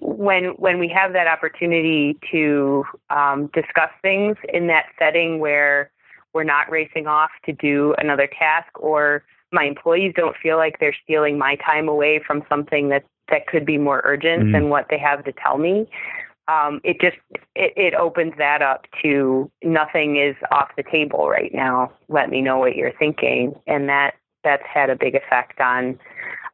[0.00, 5.90] when when we have that opportunity to um, discuss things in that setting where
[6.34, 10.96] we're not racing off to do another task or my employees don't feel like they're
[11.04, 14.52] stealing my time away from something that that could be more urgent mm-hmm.
[14.52, 15.86] than what they have to tell me.
[16.48, 17.16] Um, it just
[17.54, 21.92] it, it opens that up to nothing is off the table right now.
[22.08, 25.98] Let me know what you're thinking, and that that's had a big effect on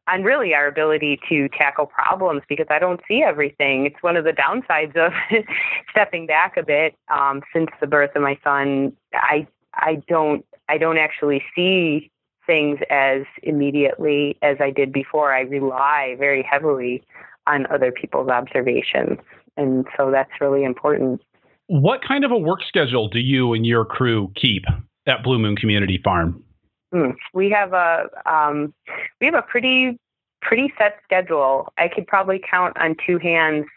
[0.07, 3.85] on really our ability to tackle problems because I don't see everything.
[3.85, 5.13] It's one of the downsides of
[5.91, 8.93] stepping back a bit um, since the birth of my son.
[9.13, 12.11] I I don't I don't actually see
[12.49, 15.31] things as immediately as I did before.
[15.31, 17.03] I rely very heavily
[17.45, 19.19] on other people's observations.
[19.55, 21.21] And so that's really important.
[21.67, 24.65] What kind of a work schedule do you and your crew keep
[25.05, 26.43] at Blue Moon Community Farm?
[26.91, 28.73] Mm, we have a um,
[29.21, 29.99] we have a pretty
[30.41, 31.71] pretty set schedule.
[31.77, 33.67] I could probably count on two hands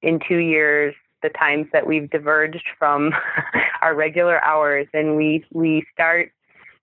[0.00, 3.12] in two years the times that we've diverged from
[3.82, 6.32] our regular hours, and we we start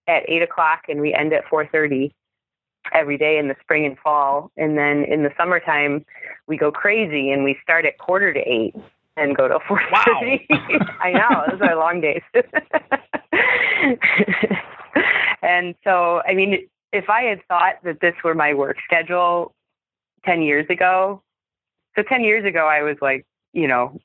[0.09, 2.11] at eight o'clock and we end at four thirty
[2.91, 4.51] every day in the spring and fall.
[4.57, 6.05] And then in the summertime,
[6.47, 8.75] we go crazy and we start at quarter to eight
[9.15, 10.47] and go to four thirty.
[10.49, 10.95] Wow.
[10.99, 12.23] I know those are long days.
[15.41, 19.53] and so, I mean, if I had thought that this were my work schedule
[20.25, 21.21] ten years ago,
[21.95, 23.99] so ten years ago, I was like, you know,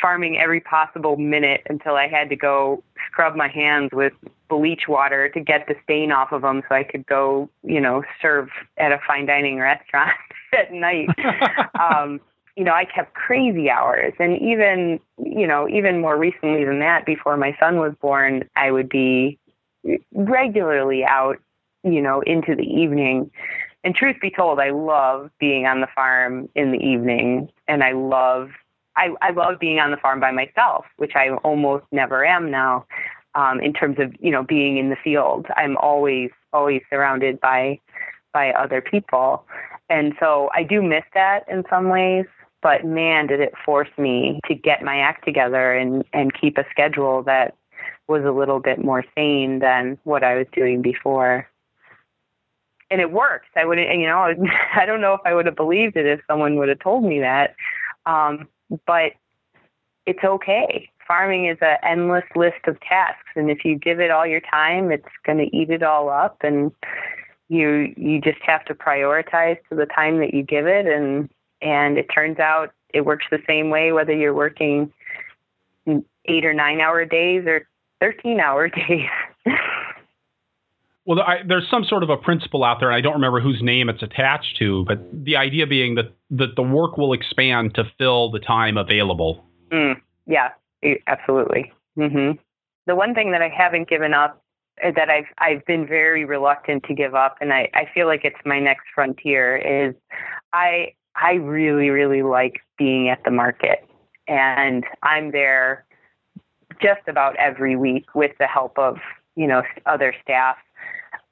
[0.00, 4.12] farming every possible minute until I had to go scrub my hands with
[4.48, 8.02] bleach water to get the stain off of them so I could go, you know,
[8.20, 10.12] serve at a fine dining restaurant
[10.52, 11.08] at night.
[11.80, 12.20] um,
[12.56, 14.14] you know, I kept crazy hours.
[14.18, 18.70] And even, you know, even more recently than that, before my son was born, I
[18.70, 19.38] would be
[20.12, 21.38] regularly out,
[21.82, 23.30] you know, into the evening.
[23.82, 27.92] And truth be told, I love being on the farm in the evening, and I
[27.92, 28.50] love
[28.96, 32.86] I, I love being on the farm by myself, which I almost never am now.
[33.36, 37.80] Um, in terms of you know being in the field, I'm always always surrounded by
[38.32, 39.44] by other people,
[39.88, 42.26] and so I do miss that in some ways.
[42.62, 46.64] But man, did it force me to get my act together and and keep a
[46.70, 47.56] schedule that
[48.08, 51.48] was a little bit more sane than what I was doing before.
[52.90, 53.48] And it works.
[53.56, 54.34] I wouldn't, you know,
[54.74, 57.20] I don't know if I would have believed it if someone would have told me
[57.20, 57.54] that.
[58.06, 58.48] Um,
[58.86, 59.12] but
[60.06, 60.90] it's okay.
[61.06, 64.90] Farming is an endless list of tasks, and if you give it all your time,
[64.90, 66.72] it's going to eat it all up, and
[67.48, 71.28] you you just have to prioritize to the time that you give it, and
[71.60, 74.92] and it turns out it works the same way whether you're working
[76.26, 77.68] eight or nine hour days or
[78.00, 79.08] thirteen hour days.
[81.06, 83.62] Well, I, there's some sort of a principle out there, and I don't remember whose
[83.62, 87.84] name it's attached to, but the idea being that, that the work will expand to
[87.98, 89.44] fill the time available.
[89.70, 90.50] Mm, yeah,
[91.06, 91.72] absolutely.
[91.98, 92.38] Mm-hmm.
[92.86, 94.42] The one thing that I haven't given up,
[94.82, 98.24] uh, that I've I've been very reluctant to give up, and I, I feel like
[98.24, 99.94] it's my next frontier, is
[100.52, 103.86] I I really really like being at the market,
[104.26, 105.84] and I'm there
[106.82, 108.98] just about every week with the help of
[109.36, 110.56] you know other staff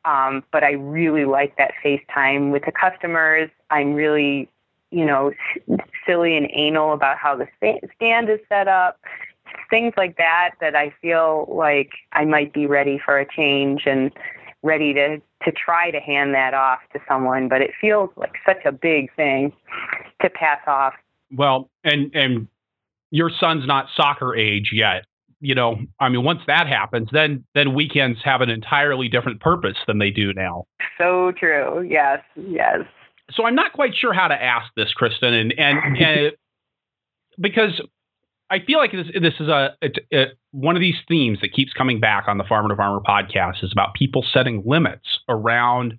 [0.05, 3.51] um, but I really like that FaceTime with the customers.
[3.71, 4.49] I'm really,
[4.91, 5.33] you know,
[6.07, 7.47] silly and anal about how the
[7.97, 9.01] stand is set up,
[9.71, 10.53] things like that.
[10.61, 14.11] That I feel like I might be ready for a change and
[14.63, 17.49] ready to to try to hand that off to someone.
[17.49, 19.53] But it feels like such a big thing
[20.21, 20.95] to pass off.
[21.31, 22.49] Well, and and
[23.11, 25.05] your son's not soccer age yet
[25.43, 29.77] you know, I mean, once that happens, then then weekends have an entirely different purpose
[29.89, 30.67] than they do now.
[30.97, 31.83] So true.
[31.83, 32.23] Yes.
[32.37, 32.81] Yes.
[33.33, 36.33] So I'm not quite sure how to ask this, Kristen, and and, and
[37.41, 37.81] because
[38.51, 41.73] I feel like this this is a, a, a, one of these themes that keeps
[41.73, 45.99] coming back on the Farmer to Farmer podcast is about people setting limits around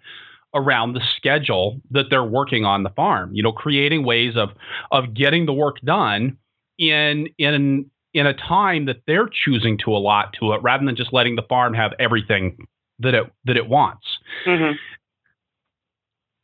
[0.55, 3.31] around the schedule that they're working on the farm.
[3.33, 4.51] You know, creating ways of
[4.89, 6.37] of getting the work done
[6.77, 11.13] in in in a time that they're choosing to allot to it rather than just
[11.13, 12.67] letting the farm have everything
[12.99, 14.19] that it that it wants.
[14.45, 14.75] Mm-hmm.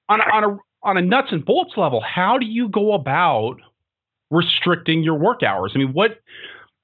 [0.09, 3.57] On, a, on a on a nuts and bolts level, how do you go about
[4.31, 5.71] restricting your work hours?
[5.75, 6.19] I mean, what?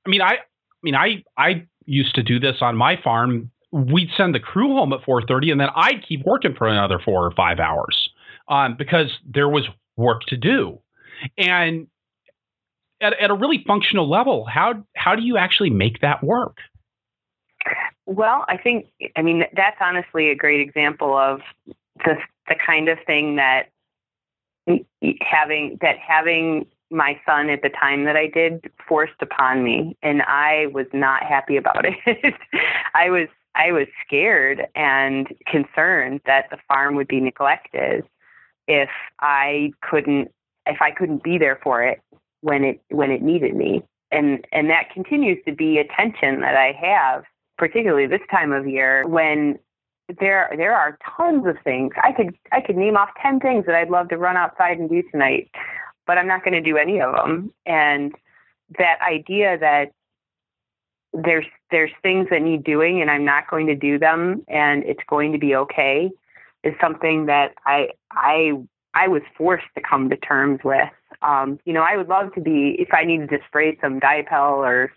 [0.05, 0.39] I mean, I, I
[0.83, 3.51] mean, I I used to do this on my farm.
[3.71, 7.25] We'd send the crew home at 4:30, and then I'd keep working for another four
[7.25, 8.09] or five hours
[8.47, 9.67] um, because there was
[9.97, 10.79] work to do.
[11.37, 11.87] And
[13.01, 16.57] at, at a really functional level, how how do you actually make that work?
[18.05, 21.41] Well, I think I mean that's honestly a great example of
[22.03, 22.17] the
[22.47, 23.69] the kind of thing that
[25.21, 30.21] having that having my son at the time that I did forced upon me and
[30.23, 32.35] I was not happy about it.
[32.93, 38.05] I was I was scared and concerned that the farm would be neglected
[38.67, 38.89] if
[39.19, 40.31] I couldn't
[40.67, 42.01] if I couldn't be there for it
[42.45, 43.83] when it when it needed me.
[44.11, 47.23] And and that continues to be a tension that I have,
[47.57, 49.57] particularly this time of year when
[50.19, 51.93] there there are tons of things.
[52.03, 54.87] I could I could name off 10 things that I'd love to run outside and
[54.87, 55.49] do tonight,
[56.05, 57.51] but I'm not going to do any of them.
[57.65, 58.13] And
[58.77, 59.91] that idea that
[61.11, 65.03] there's there's things that need doing and I'm not going to do them and it's
[65.09, 66.11] going to be okay
[66.63, 68.61] is something that I I
[68.95, 70.89] I was forced to come to terms with.
[71.21, 74.57] Um, you know, I would love to be if I needed to spray some Dipel
[74.57, 74.91] or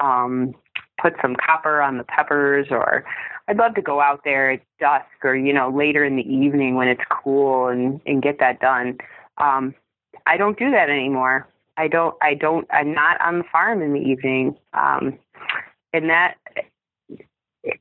[0.00, 0.54] um,
[1.00, 3.04] put some copper on the peppers, or
[3.48, 6.74] I'd love to go out there at dusk or you know later in the evening
[6.74, 8.98] when it's cool and and get that done.
[9.38, 9.74] Um,
[10.26, 11.46] I don't do that anymore.
[11.76, 12.16] I don't.
[12.22, 12.66] I don't.
[12.70, 15.18] I'm not on the farm in the evening, um,
[15.92, 16.36] and that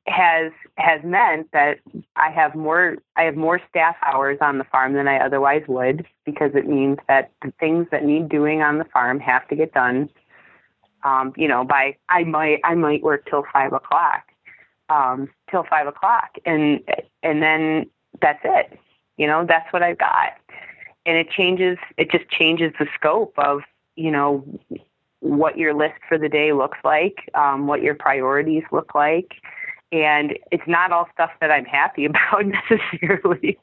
[0.08, 1.80] has has meant that
[2.16, 6.06] I have more I have more staff hours on the farm than I otherwise would
[6.26, 9.74] because it means that the things that need doing on the farm have to get
[9.74, 10.10] done.
[11.04, 14.24] Um, you know, by I might I might work till five o'clock,
[14.90, 16.82] um, till five o'clock, and
[17.22, 17.90] and then
[18.22, 18.80] that's it.
[19.18, 20.34] You know, that's what I've got,
[21.06, 21.78] and it changes.
[21.98, 23.62] It just changes the scope of
[23.96, 24.44] you know
[25.20, 29.36] what your list for the day looks like, um, what your priorities look like
[29.92, 33.58] and it's not all stuff that I'm happy about necessarily.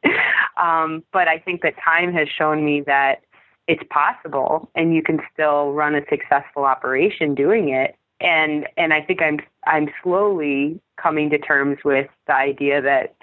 [0.56, 3.22] um, but I think that time has shown me that
[3.68, 9.02] it's possible and you can still run a successful operation doing it and and I
[9.02, 13.14] think I'm I'm slowly coming to terms with the idea that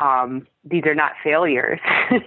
[0.00, 1.80] um, these are not failures.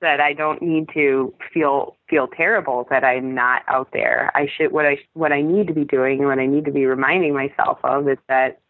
[0.00, 4.30] that I don't need to feel feel terrible that I'm not out there.
[4.34, 6.72] I should what I what I need to be doing and what I need to
[6.72, 8.60] be reminding myself of is that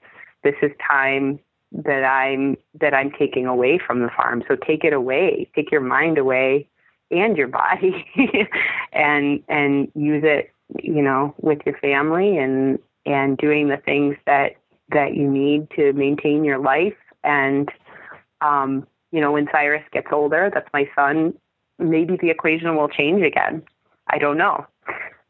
[0.45, 1.41] this is time
[1.73, 4.45] that I'm that I'm taking away from the farm.
[4.47, 5.51] So take it away.
[5.55, 6.69] Take your mind away
[7.11, 8.07] and your body
[8.93, 14.57] and and use it, you know, with your family and and doing the things that
[14.91, 17.71] that you need to maintain your life and
[18.41, 21.35] um, you know, when Cyrus gets older, that's my son,
[21.79, 23.63] maybe the equation will change again.
[24.09, 24.67] I don't know.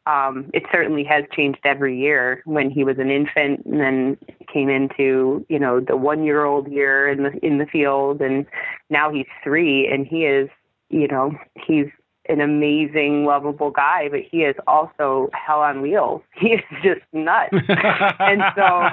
[0.06, 4.18] Um, it certainly has changed every year when he was an infant and then
[4.52, 8.44] came into, you know, the one year old year in the in the field and
[8.90, 10.50] now he's three and he is,
[10.90, 11.86] you know, he's
[12.28, 16.22] an amazing, lovable guy, but he is also hell on wheels.
[16.34, 17.54] He is just nuts.
[17.68, 18.88] and so,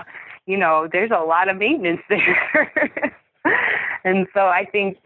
[0.46, 3.16] you know, there's a lot of maintenance there.
[4.04, 4.98] and so I think,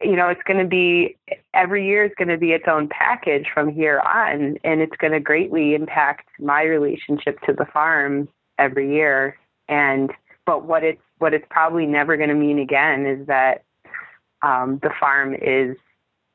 [0.00, 1.16] you know, it's going to be
[1.52, 5.12] every year is going to be its own package from here on, and it's going
[5.12, 8.28] to greatly impact my relationship to the farm
[8.58, 9.38] every year.
[9.68, 10.12] And
[10.46, 13.64] but what it's what it's probably never going to mean again is that
[14.42, 15.76] um, the farm is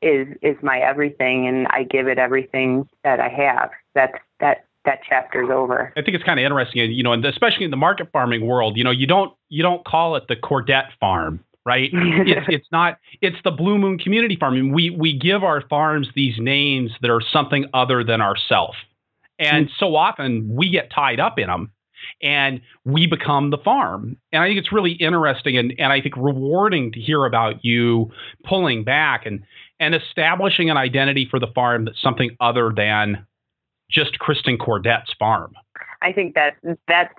[0.02, 3.70] is is my everything, and I give it everything that I have.
[3.94, 5.92] That's that that chapter's over.
[5.96, 8.76] I think it's kind of interesting, you know, and especially in the market farming world,
[8.76, 11.90] you know, you don't you don't call it the Kordet farm, right?
[11.92, 14.56] it's it's not it's the Blue Moon Community Farm.
[14.56, 18.76] and we we give our farms these names that are something other than ourself,
[19.38, 19.74] and mm-hmm.
[19.78, 21.72] so often we get tied up in them.
[22.22, 24.16] And we become the farm.
[24.32, 28.10] And I think it's really interesting and, and I think rewarding to hear about you
[28.42, 29.42] pulling back and,
[29.78, 33.26] and establishing an identity for the farm that's something other than
[33.90, 35.54] just Kristen Kordet's farm?
[36.02, 36.56] I think that
[36.88, 37.14] that's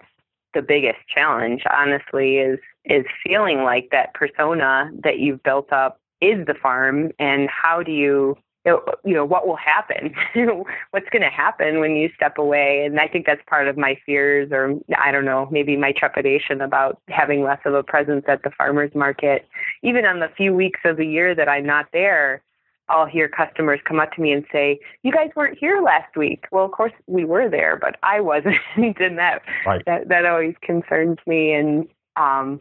[0.53, 6.45] the biggest challenge, honestly, is is feeling like that persona that you've built up is
[6.45, 10.13] the farm, and how do you you know what will happen
[10.91, 13.97] what's going to happen when you step away and i think that's part of my
[14.05, 18.43] fears or i don't know maybe my trepidation about having less of a presence at
[18.43, 19.47] the farmers market
[19.81, 22.43] even on the few weeks of the year that i'm not there
[22.89, 26.45] I'll hear customers come up to me and say, "You guys weren't here last week."
[26.51, 29.81] Well, of course we were there, but I wasn't, and that right.
[29.85, 31.53] that that always concerns me.
[31.53, 32.59] And um,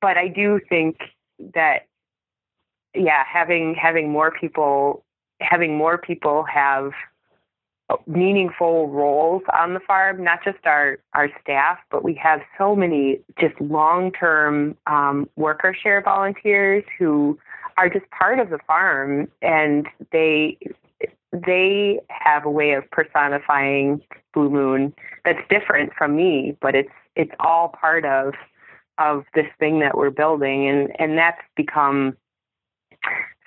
[0.00, 0.98] but I do think
[1.54, 1.86] that
[2.94, 5.04] yeah, having having more people
[5.40, 6.92] having more people have
[8.06, 13.20] meaningful roles on the farm, not just our, our staff, but we have so many
[13.38, 17.38] just long-term um, worker share volunteers who
[17.78, 20.58] are just part of the farm and they
[21.32, 24.00] they have a way of personifying
[24.32, 28.34] Blue Moon that's different from me, but it's it's all part of
[28.98, 32.16] of this thing that we're building and and that's become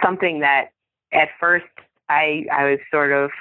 [0.01, 0.71] something that
[1.11, 1.65] at first
[2.07, 3.31] I I was sort of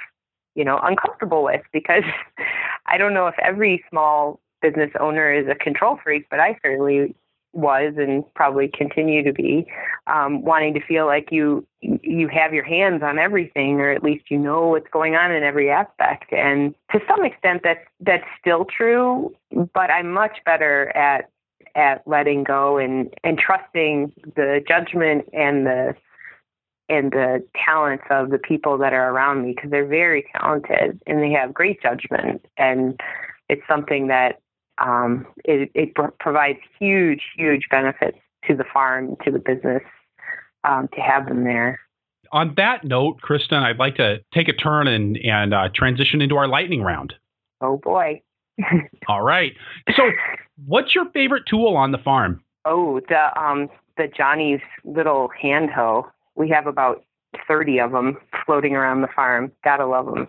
[0.55, 2.05] you know uncomfortable with because
[2.87, 7.15] I don't know if every small business owner is a control freak, but I certainly
[7.53, 9.67] was and probably continue to be
[10.07, 14.31] um, wanting to feel like you you have your hands on everything or at least
[14.31, 16.33] you know what's going on in every aspect.
[16.33, 19.35] And to some extent that's that's still true
[19.73, 21.31] but i'm much better at
[21.75, 25.95] at letting go and and trusting the judgment and the
[26.89, 31.23] and the talents of the people that are around me because they're very talented and
[31.23, 33.01] they have great judgment and
[33.49, 34.41] it's something that
[34.79, 39.83] um, it, it provides huge, huge benefits to the farm, to the business,
[40.65, 41.81] um, to have them there.
[42.31, 46.37] On that note, Kristen, I'd like to take a turn and, and uh, transition into
[46.37, 47.15] our lightning round.
[47.61, 48.23] Oh, boy.
[49.09, 49.55] All right.
[49.95, 50.11] So,
[50.67, 52.43] what's your favorite tool on the farm?
[52.65, 56.09] Oh, the um, the Johnny's little hand hoe.
[56.35, 57.05] We have about
[57.47, 59.53] thirty of them floating around the farm.
[59.65, 60.29] Gotta love them.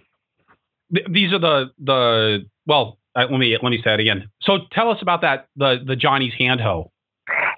[1.09, 4.29] these are the the well, uh, let me let me say it again.
[4.41, 6.91] So tell us about that the the Johnny's hand hoe.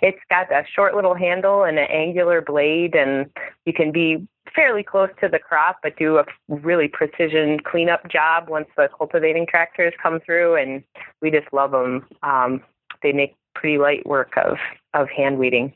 [0.02, 3.30] It's got a short little handle and an angular blade, and
[3.66, 8.50] you can be fairly close to the crop, but do a really precision cleanup job
[8.50, 10.56] once the cultivating tractors come through.
[10.56, 10.84] And
[11.22, 12.06] we just love them.
[12.24, 12.62] Um,
[13.02, 14.58] they make pretty light work of
[14.94, 15.74] of hand weeding.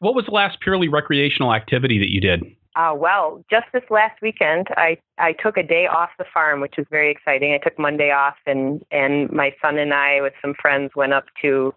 [0.00, 2.44] What was the last purely recreational activity that you did?
[2.76, 6.76] Uh, well, just this last weekend, I, I took a day off the farm, which
[6.76, 7.52] was very exciting.
[7.52, 11.24] I took Monday off, and, and my son and I, with some friends, went up
[11.42, 11.74] to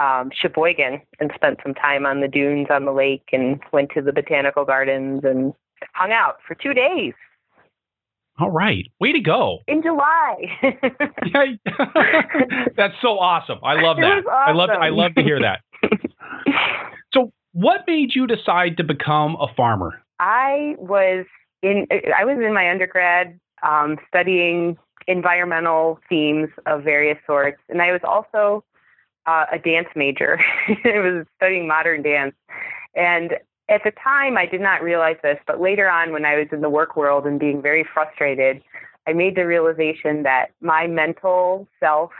[0.00, 4.02] um, Sheboygan and spent some time on the dunes on the lake and went to
[4.02, 5.52] the botanical gardens and
[5.94, 7.14] hung out for two days.
[8.38, 8.86] All right.
[8.98, 9.58] Way to go.
[9.68, 10.58] In July.
[12.76, 13.58] That's so awesome.
[13.62, 14.26] I love that.
[14.26, 14.32] Awesome.
[14.32, 15.60] I love I love to hear that.
[17.12, 20.02] so what made you decide to become a farmer?
[20.18, 21.26] I was
[21.62, 21.86] in
[22.16, 28.00] I was in my undergrad um, studying environmental themes of various sorts, and I was
[28.04, 28.64] also
[29.26, 30.38] uh, a dance major.
[30.68, 32.34] I was studying modern dance,
[32.94, 33.36] and
[33.68, 36.60] at the time I did not realize this, but later on, when I was in
[36.60, 38.62] the work world and being very frustrated,
[39.06, 42.10] I made the realization that my mental self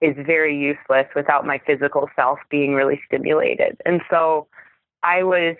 [0.00, 4.46] is very useless without my physical self being really stimulated, and so
[5.02, 5.56] I was,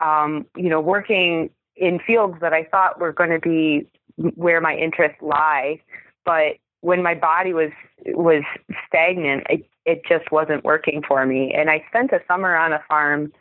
[0.00, 3.86] um, you know, working in fields that I thought were going to be
[4.34, 5.80] where my interests lie,
[6.24, 7.70] but when my body was
[8.06, 8.42] was
[8.86, 11.52] stagnant, it, it just wasn't working for me.
[11.52, 13.32] And I spent a summer on a farm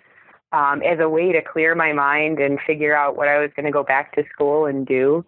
[0.52, 3.66] um, as a way to clear my mind and figure out what I was going
[3.66, 5.26] to go back to school and do.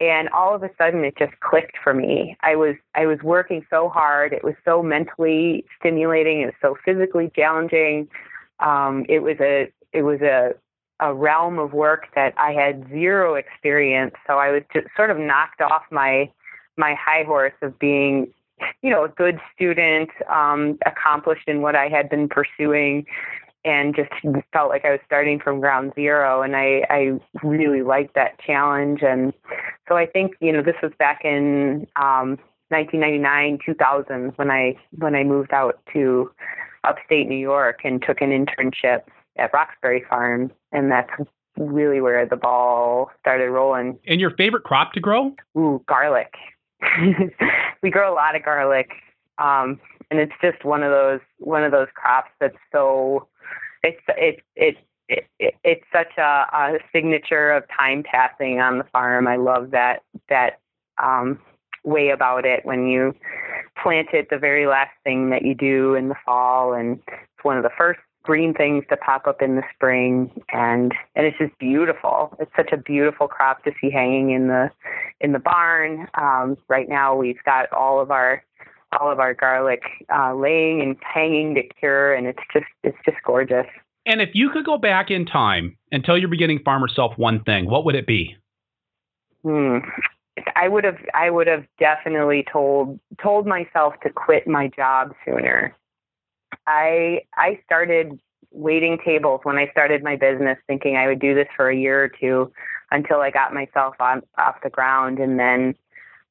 [0.00, 2.36] And all of a sudden, it just clicked for me.
[2.42, 4.34] I was I was working so hard.
[4.34, 6.40] It was so mentally stimulating.
[6.40, 8.08] It was so physically challenging.
[8.60, 10.54] Um, it was a it was a
[11.00, 14.14] a realm of work that I had zero experience.
[14.26, 16.30] So I was just sort of knocked off my
[16.76, 18.28] my high horse of being,
[18.82, 23.06] you know, a good student, um, accomplished in what I had been pursuing,
[23.64, 24.10] and just
[24.52, 26.42] felt like I was starting from ground zero.
[26.42, 29.02] And I, I really liked that challenge.
[29.02, 29.32] And
[29.88, 32.38] so I think, you know, this was back in um,
[32.68, 36.30] 1999, 2000 when I when I moved out to
[36.84, 39.02] upstate New York and took an internship
[39.36, 41.10] at Roxbury Farm, and that's
[41.58, 43.98] really where the ball started rolling.
[44.06, 45.34] And your favorite crop to grow?
[45.56, 46.34] Ooh, garlic.
[47.82, 48.90] we grow a lot of garlic,
[49.38, 49.80] um,
[50.10, 53.28] and it's just one of those one of those crops that's so
[53.82, 54.78] it's it's it.
[55.08, 59.28] It, it, it's such a, a signature of time passing on the farm.
[59.28, 60.58] I love that that
[60.98, 61.38] um,
[61.86, 63.14] way about it when you
[63.80, 67.56] plant it the very last thing that you do in the fall and it's one
[67.56, 71.56] of the first green things to pop up in the spring and and it's just
[71.58, 74.70] beautiful it's such a beautiful crop to see hanging in the
[75.20, 78.44] in the barn um, right now we've got all of our
[79.00, 79.82] all of our garlic
[80.14, 83.66] uh, laying and hanging to cure and it's just it's just gorgeous
[84.04, 87.42] and if you could go back in time and tell your beginning farmer self one
[87.44, 88.36] thing what would it be
[89.42, 89.78] hmm.
[90.54, 95.74] I would have I would have definitely told told myself to quit my job sooner.
[96.66, 98.18] I I started
[98.50, 102.04] waiting tables when I started my business, thinking I would do this for a year
[102.04, 102.52] or two
[102.90, 105.74] until I got myself on off the ground, and then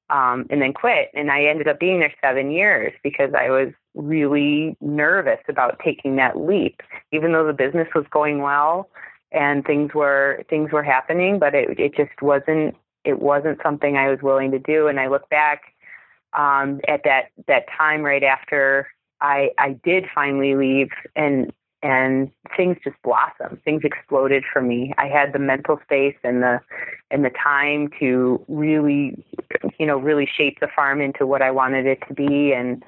[0.10, 1.10] um, and then quit.
[1.14, 6.18] And I ended up being there seven years because I was really nervous about taking
[6.18, 6.82] that leap,
[7.12, 8.90] even though the business was going well
[9.32, 14.10] and things were things were happening, but it it just wasn't it wasn't something I
[14.10, 14.88] was willing to do.
[14.88, 15.74] And I look back
[16.34, 18.88] um, at that that time right after
[19.22, 21.52] I I did finally leave, and
[21.82, 23.62] and things just blossomed.
[23.64, 24.94] Things exploded for me.
[24.98, 26.60] I had the mental space and the
[27.12, 29.24] and the time to really,
[29.80, 32.84] you know, really shape the farm into what I wanted it to be, and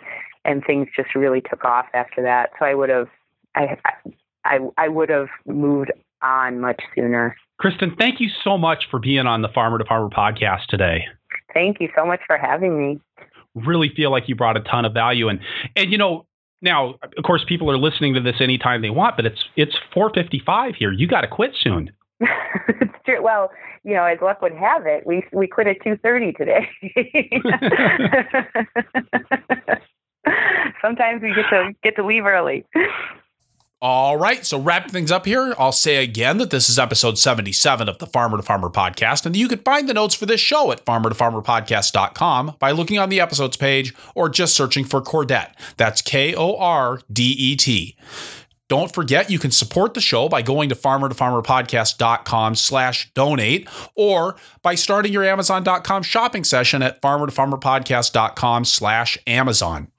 [0.46, 2.52] and things just really took off after that.
[2.58, 3.10] So I would have
[3.56, 3.78] I
[4.46, 5.92] I I would have moved
[6.22, 7.36] on much sooner.
[7.60, 11.06] Kristen, thank you so much for being on the Farmer to Farmer podcast today.
[11.54, 13.00] Thank you so much for having me.
[13.66, 15.40] Really feel like you brought a ton of value and
[15.76, 16.26] and you know
[16.62, 20.76] now of course people are listening to this anytime they want but it's it's 4:55
[20.76, 20.92] here.
[20.92, 21.92] You got to quit soon.
[22.20, 23.22] it's true.
[23.22, 23.52] Well,
[23.84, 26.70] you know, as luck would have it, we we quit at 2:30 today.
[30.82, 32.66] Sometimes we get to get to leave early.
[33.80, 37.88] All right, so wrapping things up here, I'll say again that this is episode 77
[37.88, 40.72] of the Farmer to Farmer podcast, and you can find the notes for this show
[40.72, 45.54] at farmertofarmerpodcast.com by looking on the episodes page or just searching for Kordet.
[45.78, 47.96] That's K O R D E T.
[48.68, 54.74] Don't forget you can support the show by going to farmertofarmerpodcast.com slash donate or by
[54.74, 59.90] starting your Amazon.com shopping session at farmertofarmerpodcast.com slash Amazon.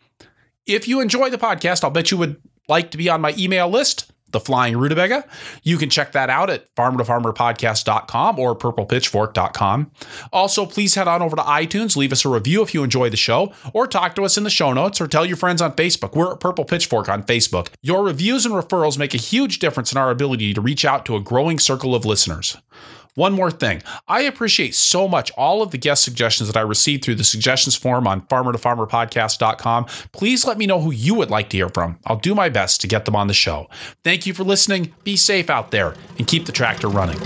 [0.66, 3.68] If you enjoy the podcast, I'll bet you would like to be on my email
[3.68, 5.24] list, the Flying Rutabaga,
[5.62, 9.90] you can check that out at farmertofarmerpodcast.com or purplepitchfork.com.
[10.32, 13.16] Also, please head on over to iTunes, leave us a review if you enjoy the
[13.16, 16.14] show, or talk to us in the show notes, or tell your friends on Facebook.
[16.14, 17.68] We're at Purple Pitchfork on Facebook.
[17.82, 21.16] Your reviews and referrals make a huge difference in our ability to reach out to
[21.16, 22.58] a growing circle of listeners.
[23.18, 23.82] One more thing.
[24.06, 27.74] I appreciate so much all of the guest suggestions that I received through the suggestions
[27.74, 29.86] form on farmertofarmerpodcast.com.
[30.12, 31.98] Please let me know who you would like to hear from.
[32.06, 33.68] I'll do my best to get them on the show.
[34.04, 34.94] Thank you for listening.
[35.02, 37.18] Be safe out there and keep the tractor running.